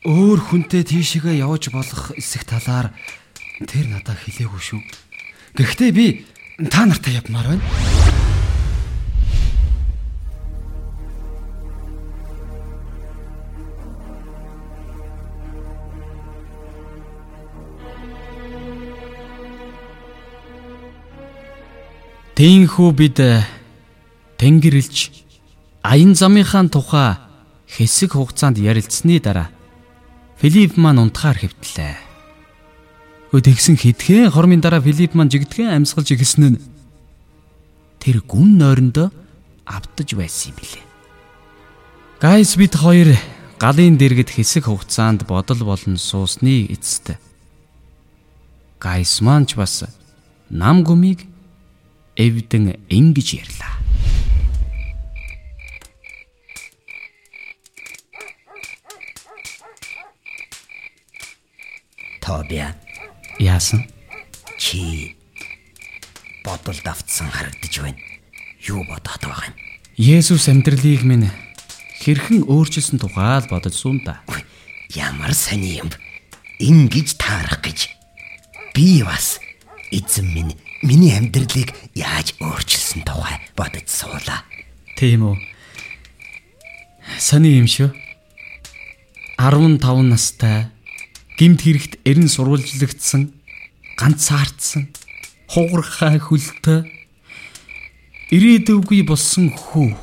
Өөр 0.05 0.41
хүнтэй 0.53 0.85
тийшээгээ 0.85 1.41
явж 1.41 1.73
болох 1.73 2.13
эсэх 2.13 2.45
талаар 2.45 2.93
тэр 3.65 3.89
надад 3.89 4.21
хэлээгүй 4.21 4.61
шүү. 4.61 4.81
Гэхдээ 5.57 5.91
би 5.97 6.29
та 6.69 6.85
нартай 6.85 7.17
явмаар 7.17 7.57
байна. 7.57 8.00
Тиймхүү 22.41 22.91
бид 22.97 23.21
э, 23.21 23.45
тэнгэрэлж 24.41 25.13
аян 25.85 26.17
замынхаа 26.17 26.73
тухай 26.73 27.21
хэсэг 27.69 28.17
хугацаанд 28.17 28.57
ярилцсны 28.57 29.21
дараа 29.21 29.53
Филипп 30.41 30.81
маань 30.81 31.05
унтахаар 31.05 31.37
хэвтлээ. 31.37 32.01
Хөө 33.29 33.45
тэгсэн 33.45 33.77
хитгэн 33.77 34.33
хормын 34.33 34.65
дараа 34.65 34.81
Филипп 34.81 35.13
маань 35.13 35.29
жигдхэн 35.29 35.85
амьсгалж 35.85 36.17
ихсэн 36.17 36.57
нь 36.57 36.61
тэр 38.01 38.25
гүн 38.25 38.57
нойрондоо 38.57 39.13
автаж 39.69 40.17
байсан 40.17 40.57
юм 40.57 40.65
билээ. 40.65 40.85
Гайс 42.25 42.57
бид 42.57 42.73
хоёр 42.73 43.21
галын 43.61 44.01
дэргэд 44.01 44.33
хэсэг 44.33 44.65
хугацаанд 44.65 45.29
бодол 45.29 45.61
болон 45.69 46.01
суусны 46.01 46.73
эцэст. 46.73 47.21
Гайс 48.81 49.21
маань 49.21 49.45
ч 49.45 49.61
бас 49.61 49.85
нам 50.49 50.89
гүмийг 50.89 51.29
эвдэн 52.21 52.77
ингэж 52.93 53.29
ярьлаа. 53.41 53.75
Тобиа 62.21 62.77
Яасан? 63.41 63.89
чи 64.61 65.17
бодолд 66.45 66.87
автсан 66.87 67.31
харагдаж 67.33 67.75
байна. 67.81 67.99
Юу 68.61 68.85
бодоод 68.85 69.25
байгаа 69.25 69.49
юм? 69.49 69.57
Есүс 69.97 70.47
амьдралыг 70.53 71.03
минь 71.03 71.33
хэрхэн 72.05 72.45
өөрчилсөн 72.45 73.01
тухай 73.01 73.41
л 73.41 73.49
бодож 73.49 73.75
суун. 73.75 74.05
Үгүй, 74.05 74.45
Ямар 74.95 75.33
сони 75.33 75.81
юм. 75.81 75.89
Ингиж 76.61 77.17
таарах 77.17 77.65
гэж. 77.65 77.89
Би 78.77 79.03
бас 79.03 79.41
эзэн 79.91 80.29
минь 80.29 80.55
миний 80.83 81.13
амьдралыг 81.17 81.73
яаж 81.95 82.35
өөрчилсөн 82.41 83.05
тухай 83.05 83.37
бодож 83.57 83.87
суулаа. 83.89 84.45
Тийм 84.97 85.29
үү? 85.29 85.37
Сони 87.19 87.57
юм 87.61 87.69
шүү. 87.69 87.93
15 89.41 89.81
настай 90.05 90.69
гимт 91.41 91.65
хэрэгт 91.65 92.05
эрен 92.05 92.29
сурвалжлагдсан 92.29 93.33
ганцаардсан 93.97 94.93
хугархай 95.49 96.21
хөлтөө 96.21 96.85
ирээдүггүй 98.37 99.01
болсон 99.09 99.49
хүү. 99.49 99.97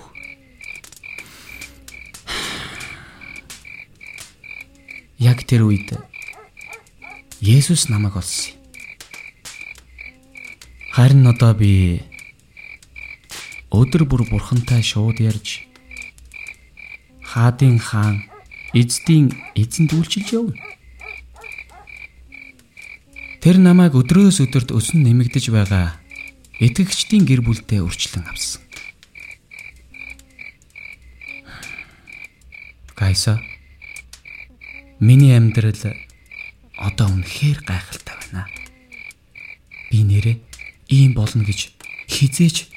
Яг 5.22 5.46
тэр 5.46 5.70
үед 5.70 5.94
Есүс 7.38 7.86
намайг 7.94 8.18
олсон. 8.18 8.57
Харин 10.98 11.28
одоо 11.30 11.54
би 11.54 12.02
өдөр 13.70 14.08
бүр 14.10 14.24
бурхантай 14.26 14.82
шууд 14.82 15.20
ярьж 15.22 15.62
хаадын 17.22 17.78
хаан 17.78 18.26
эздийн 18.74 19.30
эзэнд 19.54 19.94
үйлчилж 19.94 20.30
явна. 20.34 20.58
Тэр 23.46 23.62
намайг 23.62 23.94
өдрөөс 23.94 24.42
өдөрт 24.42 24.74
өсөн 24.74 25.06
нэмэгдэж 25.06 25.54
байгаа 25.54 26.02
итгэгчдийн 26.66 27.30
гэр 27.30 27.46
бүлдээ 27.46 27.86
урьдчилан 27.86 28.26
авсан. 28.34 28.66
Гайса 32.98 33.38
миний 34.98 35.38
амьдрал 35.38 35.94
одоо 36.74 37.06
үнэхээр 37.14 37.62
гайхалтай 37.70 38.18
байна. 38.18 38.50
Би 39.94 40.02
нэрээ 40.02 40.47
ийм 40.88 41.14
болно 41.14 41.44
гэж 41.44 41.72
хизээч 42.08 42.72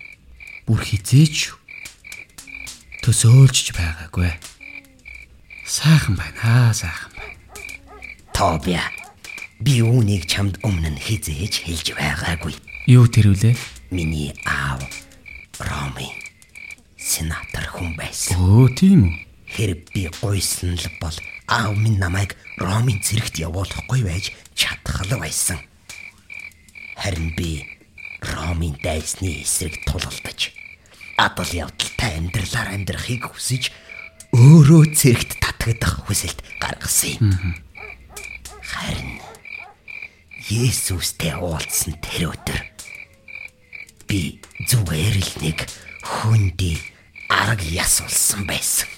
бүр 0.67 0.83
хизээч 0.83 1.55
төсөөлж 3.02 3.73
байгаагүй. 3.75 4.31
Сайхан 5.64 6.19
байна 6.19 6.40
аа, 6.43 6.73
сайхан 6.75 7.12
байна. 7.14 7.37
Тобиа. 8.35 8.83
Би 9.61 9.81
үүнийг 9.85 10.26
чамд 10.26 10.59
өмнө 10.67 10.95
нь 10.95 11.00
хизээж 11.00 11.64
хэлж 11.64 11.87
байгаагүй. 11.95 12.55
Юу 12.90 13.07
тэрвлээ? 13.07 13.55
Миний 13.90 14.35
аав 14.47 14.83
Роми 15.61 16.09
сенатор 16.97 17.67
хүн 17.69 17.95
байсан. 17.99 18.38
Өө 18.38 18.73
тийм 18.75 19.00
үү? 19.11 19.14
Хэрэг 19.50 19.81
би 19.93 20.07
гойсон 20.23 20.79
л 20.79 20.87
бол 21.02 21.17
аав 21.50 21.75
минь 21.75 21.99
намайг 21.99 22.38
Ромын 22.57 23.02
зэрэгт 23.02 23.43
явуулахгүй 23.43 24.07
байж 24.07 24.31
чадхал 24.55 25.19
байсан. 25.19 25.59
Харин 26.97 27.35
би 27.35 27.67
Ромын 28.21 28.77
дайсны 28.85 29.41
эсрэг 29.43 29.81
тулалдаж 29.89 30.53
адал 31.17 31.50
явдалтай 31.53 32.21
амьдралаар 32.21 32.77
амьдрахыг 32.77 33.33
хүсэж 33.33 33.73
өөрөө 34.37 34.83
зэрэгт 34.93 35.41
татагдах 35.41 36.05
хүсэлт 36.05 36.41
гаргасан 36.61 37.17
юм. 37.21 37.57
Харин 38.61 39.21
Есүстэй 40.50 41.37
уулзсан 41.37 41.95
тэр 42.03 42.33
өдөр 42.33 42.61
би 44.09 44.43
зүгээр 44.67 45.17
л 45.21 45.35
нэг 45.45 45.59
хүндий 46.03 46.81
арга 47.31 47.62
яс 47.62 48.03
болсон 48.03 48.49
байсан. 48.49 48.91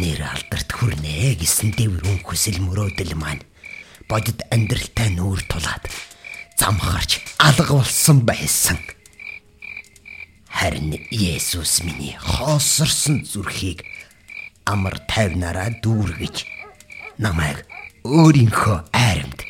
Нэр 0.00 0.24
алдарт 0.24 0.70
хүрнэ 0.72 1.36
гэсэн 1.36 1.76
дэврэн 1.76 2.24
хүсэл 2.24 2.58
мөрөөдөл 2.64 3.14
маань 3.20 3.44
бодит 4.08 4.40
амьдралтай 4.48 5.12
нүүр 5.12 5.44
тулаад 5.44 5.84
замхарч 6.58 7.20
алга 7.38 7.74
болсон 7.74 8.22
байсан. 8.26 8.78
Харин 10.48 10.94
Есүс 11.10 11.82
миний 11.84 12.16
хоосорсон 12.20 13.24
зүрхийг 13.26 13.84
амар 14.64 14.96
тайвнараа 15.10 15.74
дүүргэж 15.82 16.46
намайг 17.18 17.66
өөрийнхөө 18.06 18.78
айрамд 18.94 19.40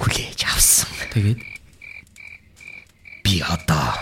хүлээж 0.00 0.40
авсан. 0.48 0.88
Тэгээд 1.12 1.40
би 3.22 3.44
одоо 3.44 3.92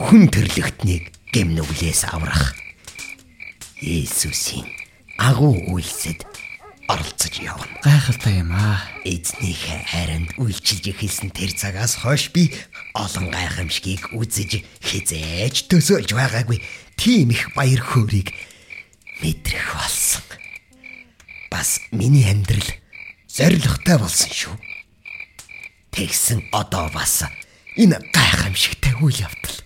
хүн 0.00 0.32
төрлөختнийг 0.32 1.12
гэмнүглээс 1.32 2.08
аврах 2.08 2.56
Есүсийн 3.82 4.66
агуу 5.18 5.54
үйлсэд 5.76 6.31
оролцож 6.92 7.34
явна. 7.40 7.66
гайхалтай 7.82 8.44
юм 8.44 8.52
аа. 8.52 8.84
Эзнийхээ 9.04 9.80
хайранд 9.88 10.30
үйлчилж 10.36 10.84
эхэлсэн 10.92 11.30
тэр 11.32 11.52
цагаас 11.56 11.96
хойш 12.04 12.30
би 12.34 12.52
олон 12.92 13.32
гайхамшгийг 13.32 14.12
үзэж 14.12 14.60
хизээж 14.84 15.72
төсөөлж 15.72 16.12
байгаагүй 16.12 16.60
тийм 17.00 17.32
их 17.32 17.50
баяр 17.56 17.80
хөөргийг 17.80 18.36
мэдрэх 19.24 19.68
болсон. 19.74 20.22
Бас 21.50 21.80
миний 21.90 22.28
амьдрал 22.28 22.68
зоригтой 23.28 23.96
болсон 23.98 24.30
шүү. 24.30 24.56
Тэгсэн 25.92 26.44
одоо 26.52 26.92
бас 26.92 27.24
энэ 27.76 27.96
гайхамшигтай 28.12 28.92
үйл 29.00 29.24
явдал. 29.24 29.58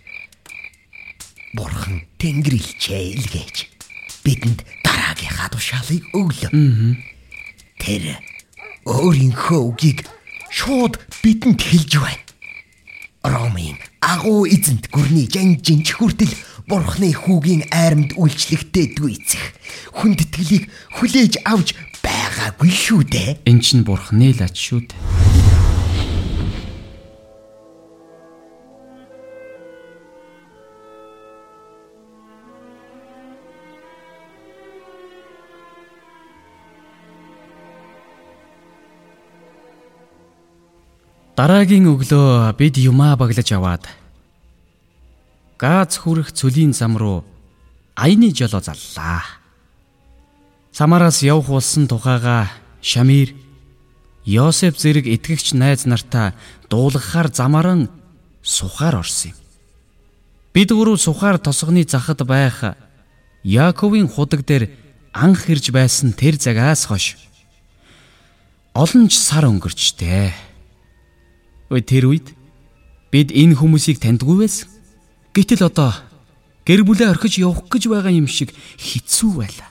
Бурхан 1.54 2.06
Тэнгэрлэгчээ 2.18 3.16
илгээж 3.16 3.56
бидэнд 4.26 4.60
дараагийнхаа 4.82 5.48
тушаалыг 5.50 6.04
өглөө. 6.12 6.50
Тэр 7.86 8.18
өөрийнхөө 8.82 9.60
үгийг 9.70 10.10
шууд 10.50 10.98
бидэнд 11.22 11.62
хэлж 11.62 12.02
байна. 12.02 12.26
Ромын 13.22 13.78
агуу 14.02 14.42
эзэнт 14.42 14.90
гүрний 14.90 15.30
жанжинч 15.30 15.94
хүртэл 15.94 16.34
бурхны 16.66 17.14
хүүгийн 17.14 17.70
айрамд 17.70 18.18
үйлчлэгтэй 18.18 18.98
дүйцэх 18.98 19.54
хүндэтгэлийг 20.02 20.66
хүлээж 20.98 21.46
авч 21.46 21.78
байгаагүй 22.02 22.70
шүү 22.74 23.02
дээ. 23.06 23.30
Эн 23.46 23.62
чинь 23.62 23.86
бурхны 23.86 24.34
л 24.34 24.42
ач 24.42 24.58
шүү 24.58 24.82
дээ. 24.90 25.45
Дараагийн 41.36 41.84
өглөө 41.84 42.56
бид 42.56 42.80
юмаа 42.80 43.12
баглаж 43.20 43.52
аваад 43.52 43.84
Гааз 45.60 46.00
хүрэх 46.00 46.32
цөлийн 46.32 46.72
зам 46.72 46.96
руу 46.96 47.28
аяны 47.92 48.32
жолоо 48.32 48.64
заллаа. 48.64 49.20
Самараас 50.72 51.20
явх 51.20 51.52
болсон 51.52 51.88
тухайга 51.92 52.48
Шамир 52.80 53.36
Йосеф 54.24 54.80
зэрэг 54.80 55.04
итгэгч 55.12 55.52
найз 55.52 55.84
нартаа 55.84 56.32
дуулгахаар 56.72 57.28
замааран 57.28 57.92
сухаар 58.40 59.04
орсон 59.04 59.36
юм. 59.36 59.36
Бид 60.56 60.72
гурав 60.72 60.96
сухаар 60.96 61.36
тосгоны 61.36 61.84
захад 61.84 62.24
байх 62.24 62.80
Яаковын 63.44 64.08
худаг 64.08 64.40
дээр 64.48 64.72
анх 65.12 65.52
ирж 65.52 65.68
байсан 65.68 66.16
тэр 66.16 66.40
цагаас 66.40 66.88
хойш 66.88 67.20
олон 68.72 69.08
ч 69.12 69.20
сар 69.20 69.44
өнгөрчтэй. 69.44 70.45
Тэр 71.70 72.14
үед 72.14 72.34
бид 73.10 73.34
энэ 73.34 73.58
хүмүүсийг 73.58 73.98
таньдгүй 73.98 74.46
байсан. 74.46 74.70
Гэтэл 75.34 75.66
одоо 75.66 75.90
гэр 76.62 76.86
бүлээ 76.86 77.10
орхиж 77.10 77.42
явах 77.42 77.66
гэж 77.66 77.90
байгаа 77.90 78.14
юм 78.14 78.30
шиг 78.30 78.54
хэцүү 78.78 79.30
байлаа. 79.34 79.70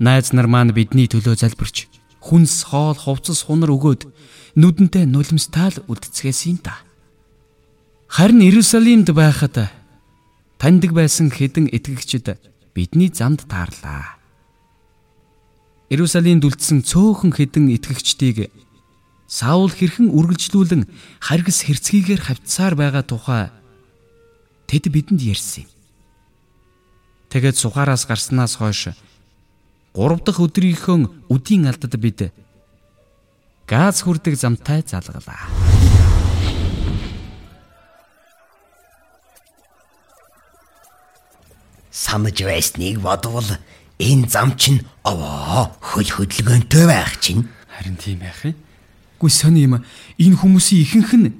Найз 0.00 0.32
нар 0.32 0.48
маань 0.48 0.72
бидний 0.72 1.06
төлөө 1.06 1.36
залбирч 1.36 1.92
хүнс 2.22 2.70
хоол 2.70 2.96
хувцас 2.96 3.44
хунар 3.44 3.74
өгөөд 3.74 4.08
нүдэнтэй 4.56 5.04
нулимстаал 5.04 5.76
үлдцгээсэн 5.90 6.56
юм 6.56 6.58
та. 6.62 6.80
Харин 8.08 8.40
Иерусалимд 8.44 9.10
байхад 9.12 9.72
таньдаг 10.60 10.92
байсан 10.92 11.28
хэдэн 11.28 11.68
итгэгчид 11.68 12.38
бидний 12.72 13.10
замд 13.12 13.44
таарлаа. 13.48 14.16
Иерусалимд 15.92 16.44
үлдсэн 16.46 16.86
цөөхөн 16.86 17.36
хэдэн 17.36 17.72
итгэгчдийг 17.76 18.48
Саул 19.32 19.72
хэрхэн 19.72 20.12
үргэлжлүүлэн 20.12 20.84
харгас 21.24 21.64
хэрцгийгээр 21.64 22.20
хавцсаар 22.20 22.76
байгаа 22.76 23.00
тухай 23.00 23.48
тэд 24.68 24.92
бидэнд 24.92 25.24
ярьсан 25.24 25.64
юм. 25.64 25.72
Тэгээд 27.32 27.56
сухараас 27.56 28.04
гарснаас 28.04 28.60
хойш 28.60 28.92
3 29.96 30.20
дахь 30.20 30.36
өдрийнхөө 30.36 31.32
үдийн 31.32 31.64
алдад 31.64 31.96
бид 31.96 32.28
газ 33.64 34.04
хүрдэг 34.04 34.36
замтай 34.36 34.84
залгалаа. 34.84 35.48
Санаж 41.88 42.36
байсныг 42.36 43.00
бодвол 43.00 43.48
энэ 43.96 44.28
зам 44.28 44.52
чинь 44.60 44.84
овоо 45.08 45.72
хөл 45.80 46.10
хөдөлгөөнтэй 46.20 46.84
байх 46.84 47.16
чинь 47.24 47.48
Харин 47.72 47.96
тийм 47.96 48.20
байх 48.20 48.44
юм. 48.44 48.56
Гүй 49.22 49.30
сони 49.30 49.62
юм. 49.62 49.78
Энэ 50.18 50.34
хүмүүсийн 50.34 50.82
ихэнх 50.82 51.14
нь 51.14 51.30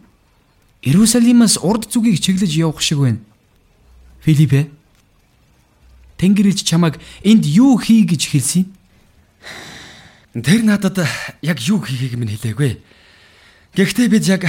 Иерусалимаас 0.86 1.58
урд 1.58 1.90
зүгийг 1.90 2.22
чиглэж 2.22 2.54
явах 2.54 2.78
шиг 2.78 3.02
байна. 3.02 3.18
Филиппе. 4.22 4.70
Тэнгэр 6.14 6.54
ээж 6.54 6.62
чамайг 6.62 7.02
энд 7.26 7.42
юу 7.42 7.74
хий 7.82 8.06
гэж 8.06 8.22
хэлсэн 8.30 8.70
юм? 8.70 10.46
Тэр 10.46 10.62
надад 10.62 11.02
яг 11.42 11.58
юу 11.58 11.82
хийхийг 11.82 12.14
минь 12.14 12.30
хэлээгүй. 12.30 12.78
Гэхдээ 13.74 14.06
бид 14.06 14.24
яг 14.30 14.46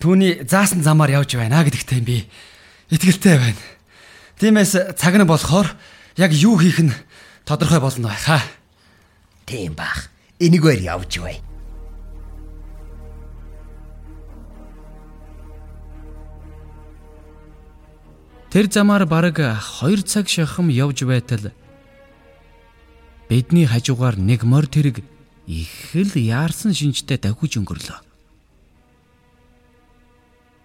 түүний 0.00 0.48
заасан 0.48 0.80
замаар 0.80 1.20
явж 1.20 1.36
байна 1.36 1.60
гэдэгтээ 1.60 2.00
би 2.00 2.24
итгэлтэй 2.88 3.36
байна. 3.36 3.62
Тиймээс 4.40 4.96
цаг 4.96 5.14
нь 5.14 5.28
болохоор 5.28 5.76
яг 6.16 6.32
юу 6.32 6.56
хийх 6.56 6.80
нь 6.80 6.96
тодорхой 7.44 7.84
болно 7.84 8.08
байхаа. 8.08 8.40
Тийм 9.44 9.76
бах. 9.76 10.08
Энийгээр 10.40 10.80
явж 10.96 11.20
бай. 11.20 11.45
Тэр 18.56 18.72
замаар 18.72 19.04
бараг 19.04 19.36
2 19.36 20.00
цаг 20.08 20.30
шахам 20.32 20.72
явж 20.72 21.04
байтал 21.04 21.52
бидний 23.28 23.66
хажуугаар 23.68 24.16
нэг 24.16 24.48
морь 24.48 24.64
тэрэг 24.64 25.04
их 25.44 25.92
л 25.92 26.16
яарсан 26.16 26.72
шинжтэй 26.72 27.20
давхиж 27.20 27.60
өнгөрлөө. 27.60 28.00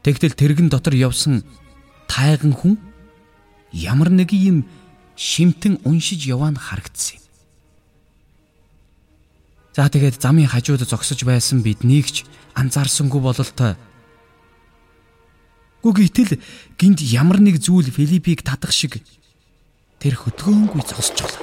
Тэгтэл 0.07 0.39
тэрэгэн 0.39 0.71
дотор 0.71 0.95
явсан 0.95 1.43
тайган 2.07 2.55
хүн 2.55 2.79
ямар 3.75 4.07
нэг 4.07 4.31
юм 4.31 4.63
шимтэн 5.19 5.83
уншиж 5.83 6.23
яваа 6.31 6.55
нь 6.55 6.63
харагдсан 6.63 7.19
юм. 7.19 7.27
За 9.75 9.91
тэгээд 9.91 10.15
замын 10.15 10.47
хажууд 10.47 10.87
зогсож 10.87 11.27
байсан 11.27 11.59
биднийг 11.59 12.07
ч 12.07 12.23
анзаарсангүй 12.55 13.19
бололтой 13.19 13.75
Гүг 15.81 15.97
итэл 16.05 16.37
гинт 16.77 17.01
ямар 17.01 17.41
нэг 17.41 17.57
зүйл 17.57 17.89
Филиппийг 17.89 18.45
татах 18.45 18.69
шиг 18.69 19.01
тэр 19.97 20.13
хөдгөөнгүй 20.13 20.81
байна. 20.81 21.41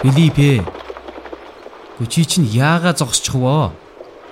Филиппе. 0.00 0.64
Гүчи 1.98 2.24
чинь 2.24 2.44
яага 2.44 2.94
зогсчих 2.96 3.34
воо? 3.34 3.72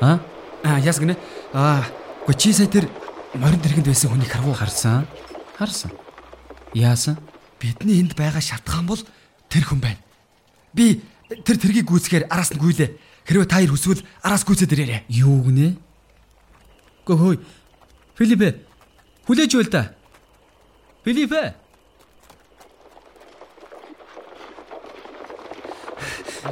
А? 0.00 0.18
Аа 0.64 0.78
яс 0.80 0.98
гинэ. 0.98 1.16
Аа 1.52 1.84
гүчи 2.26 2.52
сая 2.52 2.66
тэр 2.66 2.88
морин 3.34 3.60
дэргэнд 3.60 3.86
байсан 3.86 4.08
хүнийг 4.10 4.32
харав 4.32 4.48
уу? 4.48 4.56
Харсан. 4.56 5.06
Харсан. 5.58 5.92
Яасан? 6.72 7.18
Бидний 7.60 8.00
энд 8.00 8.14
байгаа 8.14 8.40
шалтгаан 8.40 8.86
бол 8.86 9.02
тэр 9.50 9.64
хүн 9.66 9.80
байна. 9.82 10.00
Би 10.72 11.02
тэр 11.44 11.58
тэргийг 11.58 11.90
гүйцэхээр 11.90 12.30
араас 12.30 12.54
нь 12.54 12.62
гүйлээ. 12.62 12.94
Хэрвээ 13.26 13.48
та 13.50 13.58
хоёр 13.58 13.74
хүсвэл 13.74 14.06
араас 14.22 14.46
гүйцээд 14.46 14.72
ирээрэй. 14.72 15.02
Юу 15.10 15.42
гинэ? 15.44 15.76
Гөхөө. 17.04 17.42
Филиппе. 18.16 18.62
Хүлээж 19.26 19.52
байл 19.58 19.70
та. 19.72 19.92
Филиппе. 21.04 21.54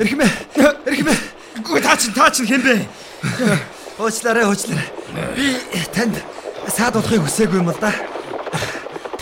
Эрхмэ. 0.01 0.27
Эрхмэ. 0.87 1.15
Гүү 1.65 1.81
таа 1.81 1.97
чин 1.97 2.13
таа 2.13 2.31
чин 2.31 2.47
хэн 2.47 2.63
бэ? 2.63 2.75
Уучлаарай, 3.99 4.45
уучлаарай. 4.45 4.89
Би 5.37 5.57
танд 5.95 6.21
саад 6.69 6.97
удахыг 7.01 7.25
хүсээгүй 7.25 7.63
юм 7.65 7.73
л 7.73 7.81
да. 7.81 7.95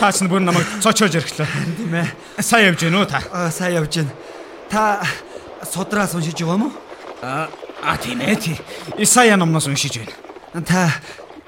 Таач 0.05 0.21
нь 0.21 0.29
бүр 0.29 0.37
намайг 0.45 0.69
цочоож 0.85 1.17
ирэхлээ. 1.17 1.49
Тийм 1.49 1.97
ээ. 1.97 2.05
Сайн 2.37 2.69
явж 2.69 2.85
гэнэ 2.85 2.93
үү 2.93 3.09
та? 3.09 3.25
Аа 3.33 3.49
сайн 3.49 3.81
явж 3.81 4.05
байна. 4.05 4.13
Та 4.69 5.01
судраас 5.65 6.13
уншиж 6.13 6.37
байгаа 6.45 6.61
мó? 6.61 6.69
Аа 7.25 7.49
а 7.81 7.97
тийм 7.97 8.21
ээ 8.21 8.37
тий. 8.37 8.53
Исая 9.01 9.33
номноос 9.33 9.65
уншиж 9.65 9.97
байна. 9.97 10.13
Та 10.61 10.93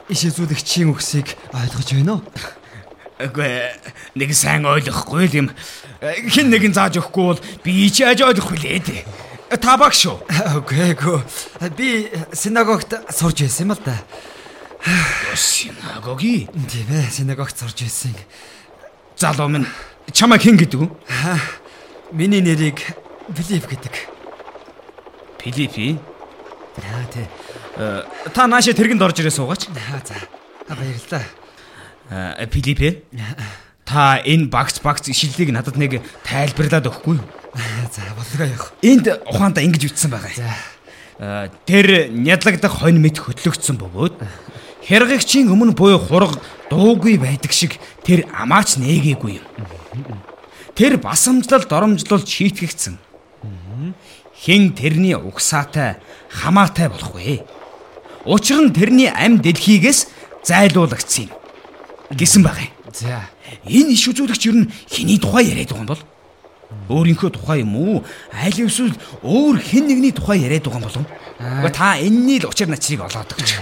иш 0.10 0.26
үзүүлэгчийн 0.26 0.90
үгсийг 0.90 1.38
ойлгож 1.54 1.94
байна 2.02 2.18
уу? 2.18 2.26
Үгүй 3.30 3.62
нэг 4.18 4.34
сайн 4.34 4.66
ойлгохгүй 4.66 5.30
юм. 5.38 5.54
Хин 6.02 6.50
нэгэн 6.50 6.74
зааж 6.74 6.98
өгөхгүй 6.98 7.26
бол 7.30 7.42
би 7.62 7.86
ч 7.94 8.10
яаж 8.10 8.26
ойлгохгүй 8.26 8.58
лээ 8.58 8.82
тий. 8.82 9.06
Та 9.62 9.78
багш 9.78 10.02
шүү. 10.02 10.18
Үгүй 10.66 10.98
гоо. 10.98 11.22
Би 11.78 12.10
синагогт 12.34 12.90
сурж 13.14 13.46
байсан 13.46 13.70
юм 13.70 13.78
л 13.78 13.86
да. 13.86 14.02
Синагоги. 15.36 16.48
Тийм 16.70 16.88
ээ, 16.90 17.12
синагогт 17.12 17.58
сурж 17.58 17.82
байсан. 17.82 18.16
Залуу 19.18 19.48
минь 19.50 19.68
чамайг 20.14 20.42
хэн 20.42 20.58
гэдэг 20.58 20.80
вэ? 20.80 20.88
Миний 22.12 22.42
нэрийг 22.42 22.80
Филипп 23.34 23.68
гэдэг. 23.68 23.96
Филиппи. 25.44 26.00
Аа 26.78 27.06
тий. 27.12 27.28
Та 28.34 28.48
наашаа 28.48 28.74
тэргэнд 28.74 29.02
орж 29.04 29.20
ирээ 29.20 29.36
суугаач. 29.36 29.68
Аа 29.68 30.00
за. 30.06 30.16
Баярлалаа. 30.70 31.26
Аа 32.10 32.48
Филиппе. 32.48 33.04
Та 33.84 34.24
энэ 34.24 34.48
багц 34.48 34.80
багц 34.80 35.12
ишиллийг 35.12 35.52
надад 35.52 35.76
нэг 35.76 36.00
тайлбарлаад 36.24 36.88
өгөхгүй 36.88 37.20
юу? 37.20 37.28
За 37.92 38.08
болгоо 38.16 38.48
явах. 38.48 38.72
Энд 38.84 39.12
ухаанда 39.28 39.64
ингэж 39.64 39.92
ütсэн 39.92 40.12
байгаа. 40.12 40.32
За. 40.32 41.52
Тэр 41.66 42.12
нядлагдах 42.14 42.84
хонь 42.84 43.02
мэд 43.02 43.18
хөтлөгдсөн 43.18 43.80
бөгөөд 43.82 44.16
Хэрэгчийн 44.88 45.52
өмнө 45.52 45.76
буй 45.76 46.00
хураг 46.00 46.40
дуугүй 46.72 47.20
байдаг 47.20 47.52
шиг 47.52 47.76
тэр 48.08 48.24
амаач 48.32 48.80
нээгээгүй 48.80 49.44
юм. 49.44 49.46
Тэр 50.76 50.96
басамжлал 50.96 51.68
доромжлол 51.68 52.24
шийтгэгдсэн. 52.24 52.96
Хэн 54.48 54.72
тэрний 54.72 55.16
угсаатай 55.20 56.00
хамаатай 56.32 56.88
болох 56.88 57.12
вэ? 57.20 57.44
Учир 58.24 58.64
нь 58.64 58.72
тэрний 58.72 59.12
ам 59.12 59.44
дэлхийгээс 59.44 60.08
зайлуулагдсан 60.48 61.28
юм 61.28 61.36
гэсэн 62.16 62.44
юм. 62.48 62.72
За. 62.94 63.28
Энэ 63.68 63.92
иш 63.92 64.08
үзүүлэгч 64.08 64.48
юу 64.48 64.64
н 64.64 64.72
хэний 64.88 65.20
тухай 65.20 65.52
яриад 65.52 65.76
байгаа 65.76 65.84
юм 65.84 65.92
бол? 65.92 66.04
Өөрийнхөө 66.88 67.30
тухай 67.36 67.68
юм 67.68 67.76
уу? 67.76 68.08
Аль 68.32 68.56
эсвэл 68.56 68.96
өөр 69.24 69.60
хэн 69.60 69.92
нэгний 69.92 70.16
тухай 70.16 70.48
яриад 70.48 70.64
байгаа 70.64 70.80
юм 70.80 70.88
болов? 70.88 71.06
Та 71.76 72.00
энэний 72.00 72.40
л 72.40 72.48
учир 72.48 72.72
начрыг 72.72 73.04
олоод 73.04 73.36
өгч. 73.36 73.60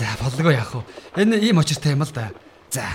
За 0.00 0.16
болдгоо 0.16 0.48
яах 0.48 0.72
вэ? 0.72 0.80
Энэ 1.20 1.36
ийм 1.44 1.60
очиртай 1.60 1.92
юм 1.92 2.00
л 2.00 2.08
да. 2.08 2.32
За. 2.72 2.88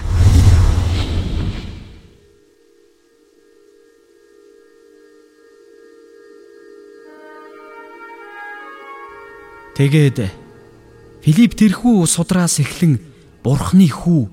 Тэгээд 9.77 10.33
Филипп 11.21 11.53
тэрхүү 11.53 12.09
судраас 12.09 12.57
эхлэн 12.57 12.97
Бурхны 13.45 13.85
хүү 13.85 14.25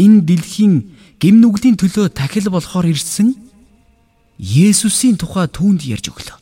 энэ 0.00 0.24
дэлхийн 0.24 0.96
гимнүглийн 1.20 1.76
төлөө 1.76 2.16
тахил 2.16 2.48
болохоор 2.48 2.88
ирсэн 2.88 3.36
Есүсийн 4.40 5.20
тухай 5.20 5.52
түүнд 5.52 5.84
ярьж 5.84 6.08
өглөө. 6.08 6.40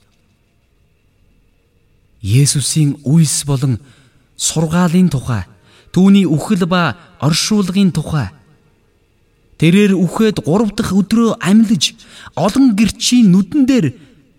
Есүсийн 2.22 3.02
үйлс 3.02 3.42
болон 3.42 3.82
сургаалын 4.38 5.10
тухай, 5.10 5.44
түүний 5.90 6.24
үхэл 6.24 6.64
ба 6.70 6.94
оршуулгын 7.18 7.90
тухай. 7.90 8.30
Тэрээр 9.58 9.98
үхээд 9.98 10.46
3 10.46 10.78
дахь 10.78 10.94
өдрөө 10.94 11.42
амьлаж 11.42 11.98
олон 12.38 12.78
гэрчийн 12.78 13.34
нүдэн 13.34 13.66
дээр 13.66 13.86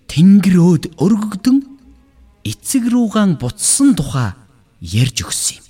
тэнгэр 0.07 0.55
өөд 0.55 0.83
өргөгдөн 0.95 1.57
эцэг 2.47 2.87
руугаан 2.87 3.35
буцсан 3.35 3.99
тухай 3.99 4.31
ярьж 4.79 5.27
өгсөн 5.27 5.59
юм. 5.59 5.65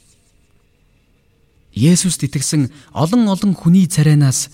Есүст 1.74 2.22
итгэсэн 2.22 2.70
олон 2.94 3.26
олон 3.26 3.58
хүний 3.58 3.90
царайнаас 3.90 4.54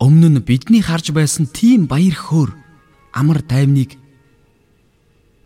өмнө 0.00 0.40
нь 0.40 0.46
бидний 0.48 0.80
харж 0.80 1.12
байсан 1.12 1.44
тийм 1.44 1.84
баяр 1.84 2.16
хөөр 2.16 2.56
амар 3.12 3.44
тайвныг 3.44 4.00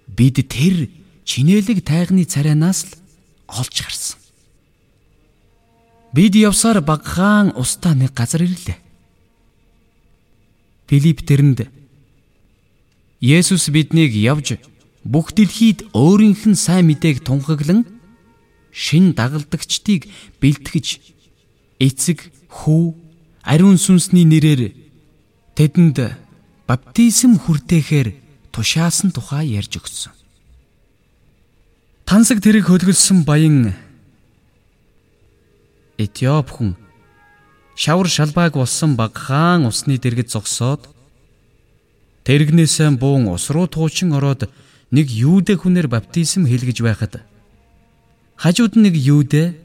бид 0.06 0.38
тэр 0.46 0.86
чинэлэг 1.26 1.82
тайгны 1.82 2.22
царайнаас 2.22 2.86
л 2.86 3.03
олж 3.48 3.76
харсан. 3.82 4.18
Бид 6.14 6.34
явсаар 6.34 6.80
багахан 6.80 7.52
устаа 7.58 7.94
нэг 7.94 8.14
газар 8.14 8.42
ирлээ. 8.42 8.78
Филипп 10.88 11.26
тэрэнд 11.26 11.66
Есүс 13.24 13.72
биднийг 13.72 14.12
явж 14.14 14.60
бүх 15.04 15.32
дэлхийд 15.32 15.88
өөрийнх 15.96 16.44
нь 16.44 16.60
сайн 16.60 16.86
мэдээг 16.92 17.24
тунхаглан 17.24 17.88
шин 18.70 19.16
дагалдагчдыг 19.16 20.06
бэлтгэж 20.40 20.86
эцэг 21.80 22.28
хүү 22.52 22.94
ариун 23.42 23.78
сүнсний 23.80 24.28
нэрээр 24.28 24.76
тэдэнд 25.56 25.98
баптизм 26.68 27.40
хүртээхээр 27.42 28.08
тушаасан 28.52 29.10
тухай 29.12 29.56
ярьж 29.58 29.80
өгсөн. 29.80 30.23
Тансаг 32.04 32.44
тэрэг 32.44 32.68
хөлгөлсөн 32.68 33.24
баян 33.24 33.72
Этиоп 35.96 36.52
хүн 36.52 36.76
шавар 37.80 38.08
шалбааг 38.12 38.60
болсон 38.60 38.92
багахан 38.92 39.64
усны 39.64 39.96
дэргэд 39.96 40.28
зогсоод 40.28 40.84
тэрэгнээсээ 42.28 43.00
буун 43.00 43.32
ус 43.32 43.48
руу 43.48 43.64
туучин 43.72 44.12
ороод 44.12 44.52
нэг 44.92 45.08
юудэ 45.08 45.56
хүнээр 45.56 45.88
баптизм 45.88 46.44
хийлгэж 46.44 46.84
байхад 46.84 47.24
хажууд 48.36 48.76
нь 48.76 48.84
нэг 48.84 48.94
юудэ 49.00 49.56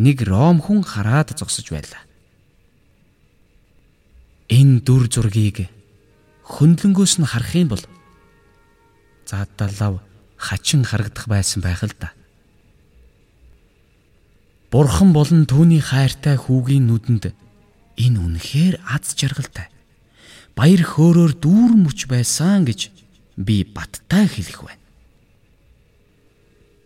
нэг 0.00 0.16
ром 0.24 0.64
хүн 0.64 0.80
хараад 0.80 1.36
зогсож 1.36 1.68
байлаа. 1.68 2.02
Энэ 4.48 4.80
дүр 4.80 5.12
зургийг 5.12 5.68
хөндлөнгөөс 6.42 7.20
нь 7.20 7.28
харах 7.28 7.52
юм 7.52 7.68
бол 7.68 7.84
заадалав 9.28 10.00
хачин 10.42 10.82
харагдах 10.82 11.30
байсан 11.30 11.62
байх 11.62 11.86
л 11.86 11.94
да. 11.94 12.10
Бурхан 14.74 15.14
болон 15.14 15.46
түүний 15.46 15.78
хайртай 15.78 16.34
хүүгийн 16.34 16.90
нүдэнд 16.90 17.30
энэ 18.02 18.18
үнэхээр 18.18 18.82
аз 18.82 19.14
жаргалтай. 19.14 19.70
Баяр 20.58 20.82
хөөрөөр 20.82 21.38
дүүр 21.38 21.72
мөч 21.78 22.10
байсан 22.10 22.66
гэж 22.66 22.90
би 23.38 23.62
баттай 23.62 24.26
хэлэх 24.26 24.66
байна. 24.66 24.82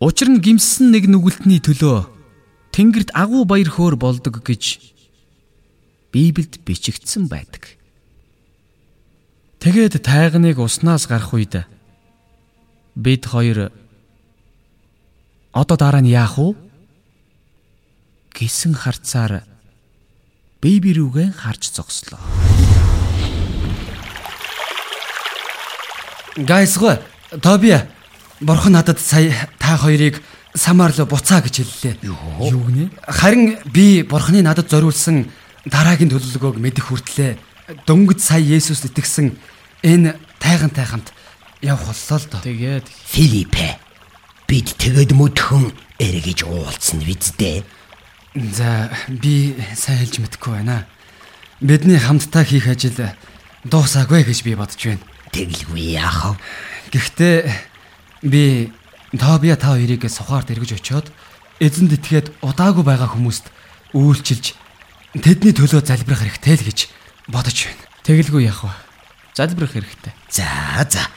Учир 0.03 0.29
нь 0.29 0.43
гимссэн 0.43 0.93
нэг 0.93 1.09
нүгэлтний 1.09 1.57
төлөө 1.63 2.13
Тэнгэрт 2.75 3.09
агуу 3.17 3.47
баяр 3.49 3.73
хөөр 3.73 3.97
болдог 3.97 4.45
гэж 4.45 4.93
Библиэд 6.13 6.61
бичигдсэн 6.61 7.25
байдаг. 7.25 7.73
Тэгээд 9.57 10.05
тайганыг 10.05 10.61
уснаас 10.61 11.09
гарах 11.09 11.33
үед 11.33 11.65
бид 12.97 13.29
хоёр 13.29 13.69
одоо 15.53 15.77
дараа 15.77 16.01
нь 16.01 16.09
яах 16.09 16.41
вэ? 16.41 16.57
гисэн 18.33 18.73
харцаар 18.73 19.45
бэби 20.61 20.97
рүүгээ 20.97 21.29
харж 21.37 21.77
зогслоо. 21.77 22.21
Гайсгүй 26.37 26.97
Тобиа 27.41 27.85
бурхан 28.41 28.73
надад 28.73 28.99
сая 28.99 29.49
та 29.57 29.77
хоёрыг 29.77 30.21
самаар 30.53 30.93
л 30.93 31.05
буцаа 31.05 31.41
гэж 31.41 31.55
хэллээ. 31.61 31.93
Юу 32.01 32.65
гинэ? 32.65 32.89
Харин 33.05 33.57
би 33.69 34.01
бурханы 34.01 34.41
надад 34.41 34.69
зориулсан 34.69 35.29
дараагийн 35.65 36.09
төлөвлөгөөг 36.09 36.57
мэдэх 36.61 36.89
хүртлээ 36.89 37.37
дөнгөж 37.85 38.19
сая 38.21 38.41
Есүс 38.41 38.85
итгэсэн 38.85 39.37
энэ 39.83 40.15
тайгантай 40.39 40.85
хамт 40.85 41.13
явах 41.67 41.91
боллоо 41.91 42.17
л 42.17 42.27
доо. 42.31 42.41
Тэгээд 42.47 42.87
Филиппе 42.87 43.75
бид 44.47 44.67
тэгэд 44.79 45.11
мөдхөн 45.11 45.75
эргэж 45.99 46.47
уулзсан 46.47 47.03
биздээ. 47.03 47.67
За 48.55 48.87
би 49.11 49.59
сайн 49.75 49.99
хэлж 50.07 50.23
мэдэхгүй 50.23 50.63
байна. 50.63 50.87
Бидний 51.59 51.99
хамтдаа 51.99 52.47
хийх 52.47 52.71
ажил 52.71 53.11
дуусаагүй 53.67 54.23
гэж 54.23 54.39
би 54.47 54.55
бодож 54.55 54.79
байна. 54.79 55.03
Тэгэлгүй 55.35 55.99
яах 55.99 56.37
вэ? 56.37 56.95
Гэхдээ 56.95 57.35
би 58.23 58.71
Тобиа 59.17 59.55
та 59.55 59.75
хоёрыг 59.75 60.07
сухаарт 60.07 60.51
эргэж 60.51 60.79
очиод 60.79 61.11
эзэнд 61.59 61.95
итгээд 61.97 62.27
удаагүй 62.43 62.83
байгаа 62.83 63.15
хүмүүст 63.15 63.49
үйлчилж 63.95 64.53
тэдний 65.15 65.55
төлөө 65.55 65.81
залбирах 65.81 66.21
хэрэгтэй 66.21 66.55
л 66.59 66.67
гэж 66.67 66.79
бодож 67.31 67.57
байна. 67.65 67.83
тэгэлгүй 68.03 68.43
яах 68.45 68.67
вэ? 68.67 68.73
Залбирах 69.33 69.73
хэрэгтэй. 69.73 70.13
За 70.29 70.45
за. 70.85 71.07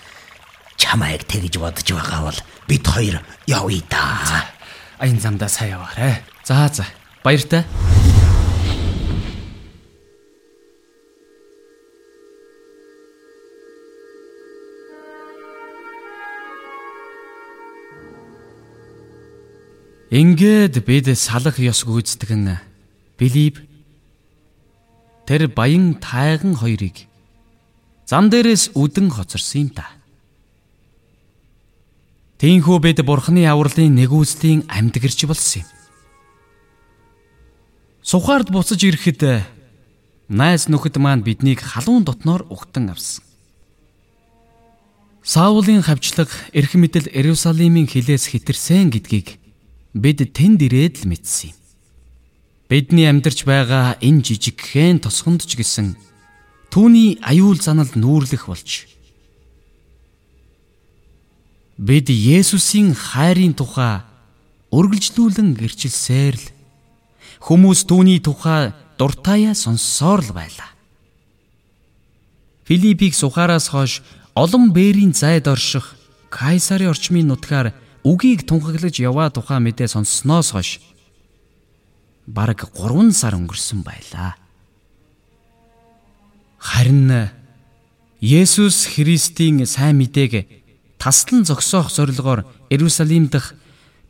Чамайг 0.81 1.29
тэгж 1.29 1.61
бодож 1.61 1.85
байгаа 1.93 2.21
бол 2.25 2.41
бид 2.65 2.85
хоёр 2.89 3.21
явъя 3.45 3.85
да. 3.93 4.49
Аян 4.97 5.21
замдаа 5.21 5.53
сайн 5.53 5.77
яваарэ. 5.77 6.25
За 6.49 6.73
за. 6.73 6.89
Баяртай. 7.21 7.69
Ингээд 20.11 20.81
бид 20.81 21.07
салах 21.13 21.61
ёс 21.61 21.85
гүйцэтгэн 21.85 22.57
Билип 23.21 23.61
тэр 25.29 25.47
баян 25.53 26.01
тайган 26.01 26.57
хоёрыг 26.57 27.05
зам 28.09 28.33
дээрээс 28.33 28.75
үдэн 28.75 29.13
хоцорсон 29.13 29.69
юм 29.69 29.71
та. 29.77 30.00
Тийхүү 32.41 32.79
бид 32.81 33.05
бурхны 33.05 33.45
авралын 33.45 33.93
нэгүслийн 34.01 34.65
амьдгэрч 34.65 35.29
болсон 35.29 35.61
юм. 35.61 35.69
Сухаард 38.01 38.49
буцаж 38.49 38.81
ирэхэд 38.81 39.45
найз 40.33 40.73
нөхөд 40.73 40.97
маань 40.97 41.21
биднийг 41.21 41.61
халуун 41.61 42.09
дотноор 42.09 42.49
угтан 42.49 42.97
авсан. 42.97 43.21
Саулын 45.21 45.85
хавчлаг 45.85 46.33
эрх 46.57 46.73
мэдэл 46.81 47.13
Иерусалимийн 47.13 47.85
хилээс 47.85 48.33
хитэрсэн 48.33 48.89
гэдгийг 48.89 49.37
бид 49.93 50.25
тэнд 50.33 50.65
ирээд 50.65 51.05
л 51.05 51.13
мэдсэн 51.13 51.53
юм. 51.53 51.57
Бидний 52.73 53.05
амьдарч 53.05 53.45
байгаа 53.45 54.01
энэ 54.01 54.25
жижигхэн 54.25 55.05
тосгонд 55.05 55.45
ч 55.45 55.61
гэсэн 55.61 55.93
түүний 56.73 57.21
аюул 57.21 57.61
занал 57.61 57.93
нүүрлэх 57.93 58.49
болж 58.49 58.89
бид 61.81 62.13
Есүсийн 62.13 62.93
хайрын 62.93 63.57
тухай 63.57 64.05
үргэлжлүүлэн 64.69 65.57
гэрчилсээр 65.57 66.37
л 66.37 66.47
хүмүүс 67.41 67.89
түүний 67.89 68.21
тухай 68.21 68.77
дуртаяа 69.01 69.57
сонссоор 69.57 70.21
л 70.21 70.37
байлаа. 70.37 70.77
Филиппийг 72.69 73.17
сухараас 73.17 73.73
хойш 73.73 74.05
олон 74.37 74.77
бээрийн 74.77 75.17
зайд 75.17 75.49
орших 75.49 75.97
Кайсарын 76.29 76.93
орчмын 76.93 77.33
нутгаар 77.33 77.73
үгийг 78.05 78.45
тунхаглаж 78.45 79.01
яваа 79.01 79.33
тухай 79.33 79.59
мэдээ 79.65 79.89
сонссноос 79.89 80.53
хойш 80.53 80.85
бараг 82.29 82.69
3 82.77 83.09
сар 83.17 83.41
өнгөрсөн 83.41 83.81
байлаа. 83.81 84.37
Харин 86.61 87.33
Есүс 88.21 88.85
Христийн 88.85 89.65
сайн 89.65 89.97
мэдээг 89.97 90.60
таслан 91.01 91.49
зогсоох 91.49 91.89
зорилгоор 91.89 92.45
Иерусалим 92.69 93.33
дахь 93.33 93.57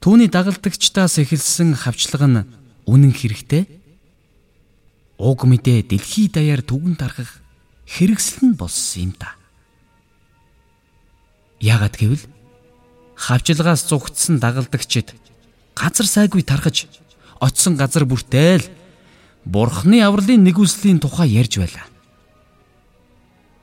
түүний 0.02 0.26
дагалдагчдаас 0.26 1.22
эхэлсэн 1.22 1.78
хавчлага 1.78 2.26
нь 2.26 2.46
үнэн 2.90 3.14
хэрэгтэй. 3.14 3.70
Уг 5.22 5.46
мэдээ 5.46 5.86
дэлхий 5.86 6.26
даяар 6.26 6.66
түгэн 6.66 6.98
тархах 6.98 7.38
хэрэгсэл 7.86 8.50
нь 8.50 8.58
болсон 8.58 9.06
юм 9.06 9.12
да. 9.14 9.38
Яагад 11.62 11.94
гэвэл 11.94 12.26
хавчлагаас 13.14 13.86
зүгтсэн 13.86 14.42
дагалдагчид 14.42 15.14
газар 15.78 16.08
сайгүй 16.10 16.42
тархаж 16.42 16.90
очсон 17.38 17.78
газар 17.78 18.02
бүртэл 18.02 18.66
бурхны 19.44 20.02
авралын 20.02 20.42
нэгүслийн 20.42 20.98
тухай 20.98 21.38
ярьж 21.38 21.62
байлаа. 21.62 21.86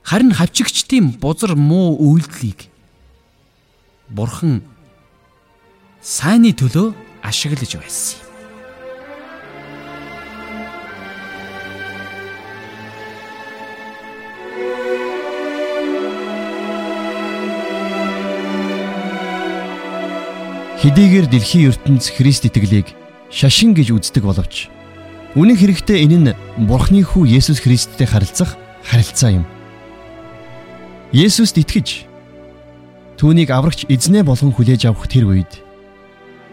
Харин 0.08 0.32
хавчигчдийн 0.32 1.20
бузар 1.20 1.60
муу 1.60 1.98
үйлдэлийг 2.00 2.77
бурхан 4.10 4.62
сайнны 6.02 6.54
төлөө 6.56 6.94
ашиглаж 7.24 7.76
байсан 7.76 8.24
юм. 8.24 8.28
Хэдийгээр 20.78 21.28
дэлхийн 21.28 21.68
ертөнц 21.74 22.16
Христ 22.16 22.48
итгэлийг 22.48 22.96
шашин 23.28 23.76
гэж 23.76 23.92
үздэг 23.92 24.24
боловч 24.24 24.72
үнэн 25.36 25.60
хэрэгтээ 25.60 26.08
энэ 26.08 26.18
нь 26.32 26.38
Бурхны 26.64 27.04
хүү 27.04 27.28
Есүс 27.28 27.60
Христтэй 27.60 28.08
харилцах 28.08 28.56
харилцаа 28.88 29.42
юм. 29.42 29.46
Есүст 31.12 31.60
итгэж 31.60 32.07
түүнийг 33.18 33.50
аврагч 33.50 33.90
эзнээ 33.90 34.22
болгон 34.22 34.54
хүлээж 34.54 34.86
авах 34.86 35.10
тэр 35.10 35.26
үед 35.26 35.66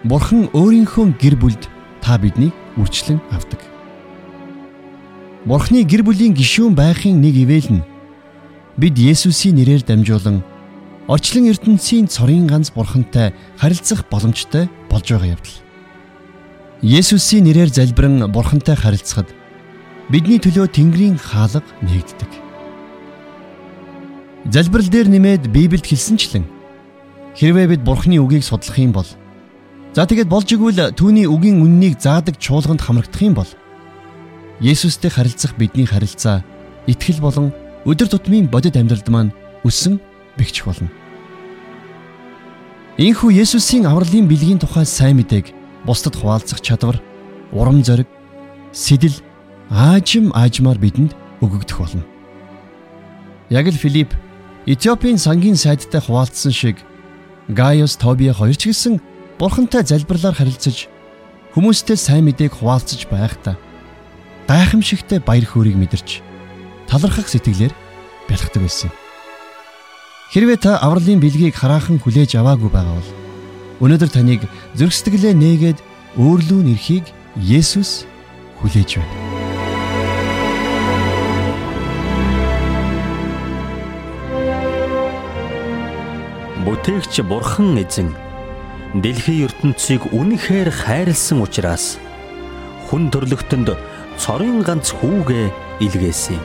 Бурхан 0.04 0.48
өөрийнхөө 0.52 1.16
гэр 1.20 1.36
бүлд 1.36 1.68
та 2.00 2.16
биднийг 2.20 2.52
үрчлэн 2.76 3.20
авдаг. 3.32 3.60
Бурхны 5.44 5.84
гэр 5.84 6.04
бүлийн 6.04 6.32
гишүүн 6.36 6.72
байхын 6.76 7.20
нэг 7.20 7.36
ивэл 7.36 7.80
нь 7.80 7.86
бид 8.80 8.96
Есүсийн 8.96 9.60
нэрээр 9.60 9.84
дамжуулан 9.84 10.40
орчлон 11.08 11.52
ертөнцийн 11.52 12.08
цорын 12.08 12.48
ганц 12.48 12.72
бурхантай 12.72 13.36
харилцах 13.60 14.08
боломжтой 14.08 14.68
болж 14.88 15.04
байгаа 15.08 15.36
явдал. 15.36 15.56
Есүсийн 16.80 17.44
нэрээр 17.44 17.72
залбирэн 17.72 18.32
бурхантай 18.32 18.76
харилцахад 18.76 19.28
бидний 20.08 20.40
төлөө 20.40 20.68
Тэнгэрийн 20.68 21.16
хаалга 21.20 21.64
нэгддэг. 21.84 22.28
Залбирал 24.52 24.88
дээр 24.88 25.08
нэмээд 25.08 25.48
Библиэд 25.48 25.88
хэлсэнчлэн 25.88 26.53
хэрвээ 27.34 27.66
бид 27.74 27.82
бурхны 27.82 28.18
үгийг 28.22 28.44
судлах 28.46 28.78
юм 28.78 28.92
бол 28.94 29.08
за 29.94 30.06
тэгээд 30.06 30.30
болж 30.30 30.48
игвэл 30.50 30.94
түүний 30.94 31.26
үгийн 31.26 31.62
үннийг 31.62 31.98
заадаг 31.98 32.38
чуулганд 32.38 32.82
хамрагдах 32.82 33.22
юм 33.22 33.34
бол 33.34 33.50
Есүстэй 34.62 35.10
харилцах 35.10 35.58
бидний 35.58 35.86
харилцаа 35.86 36.46
итгэл 36.86 37.18
болон 37.18 37.50
өдөр 37.84 38.06
тутмын 38.06 38.46
бодит 38.46 38.78
амьдралд 38.78 39.08
маань 39.10 39.34
өссөн 39.66 39.98
бэгчих 40.38 40.64
болно. 40.70 40.88
Ийхүү 42.96 43.34
Есүсийн 43.42 43.90
авралын 43.90 44.30
бэлгийн 44.30 44.62
тухай 44.62 44.86
сайн 44.86 45.18
мэдээг 45.18 45.50
бусдад 45.82 46.14
хуваалцах 46.14 46.62
чадвар, 46.62 47.02
урам 47.50 47.82
зориг, 47.82 48.06
сэтэл 48.70 49.18
аажим 49.70 50.30
аажмаар 50.30 50.78
бидэнд 50.78 51.12
өгөгдөх 51.42 51.78
болно. 51.82 52.06
Яг 53.50 53.66
л 53.66 53.74
Филипп 53.74 54.14
Этиопийн 54.64 55.18
сангийн 55.18 55.58
сайдтай 55.58 56.00
хуваалцсан 56.00 56.52
шиг 56.54 56.78
Гaius 57.48 57.96
Тобиа 58.00 58.32
хоёр 58.32 58.56
ч 58.56 58.72
гэсэн 58.72 59.00
бурхантай 59.36 59.84
залбирлаар 59.84 60.32
харилцаж 60.32 60.88
хүмүүстэй 61.52 61.98
сайн 62.00 62.24
мэдээг 62.24 62.56
хуваалцаж 62.56 63.04
байхдаа 63.12 63.60
гайхамшигтай 64.48 65.20
баяр 65.20 65.44
хөөргийг 65.44 65.76
мэдэрч 65.76 66.24
талархах 66.88 67.28
сэтгэлээр 67.28 67.72
бэлгдэг 68.28 68.62
байсан 68.64 68.88
юм. 68.88 68.96
Хэрвээ 70.32 70.58
та 70.58 70.80
авралын 70.80 71.20
бэлгийг 71.20 71.54
хараахан 71.54 72.00
хүлээж 72.00 72.40
аваагүй 72.40 72.70
байгаа 72.72 72.96
бол 72.96 73.10
өнөөдөр 73.84 74.10
таныг 74.10 74.40
сэтгэлээ 74.74 75.34
нээгээд 75.36 75.78
өөрлөө 76.16 76.60
нэрхийг 76.64 77.04
Есүс 77.34 78.06
хүлээж 78.62 79.02
байна. 79.02 79.23
Бүтээгч 86.64 87.20
Бурхан 87.28 87.76
эзэн 87.76 88.16
дэлхийн 88.96 89.52
ертөнцийг 89.52 90.08
үнэхээр 90.16 90.72
хайрлсан 90.72 91.44
учраас 91.44 92.00
хүн 92.88 93.12
төрлөختөнд 93.12 93.76
цорын 94.16 94.64
ганц 94.64 94.96
хүүгээ 94.96 95.52
илгээсэн. 95.84 96.40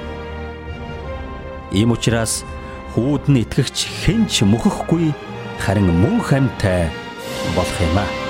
Ийм 1.72 1.96
учраас 1.96 2.44
хүүд 2.92 3.32
нь 3.32 3.48
итгэгч 3.48 3.78
хэн 4.04 4.28
ч 4.28 4.44
мөхөхгүй 4.44 5.16
харин 5.64 5.88
мөнх 5.88 6.36
амьтай 6.36 6.92
болох 7.56 7.80
юм 7.80 7.96
аа. 8.04 8.29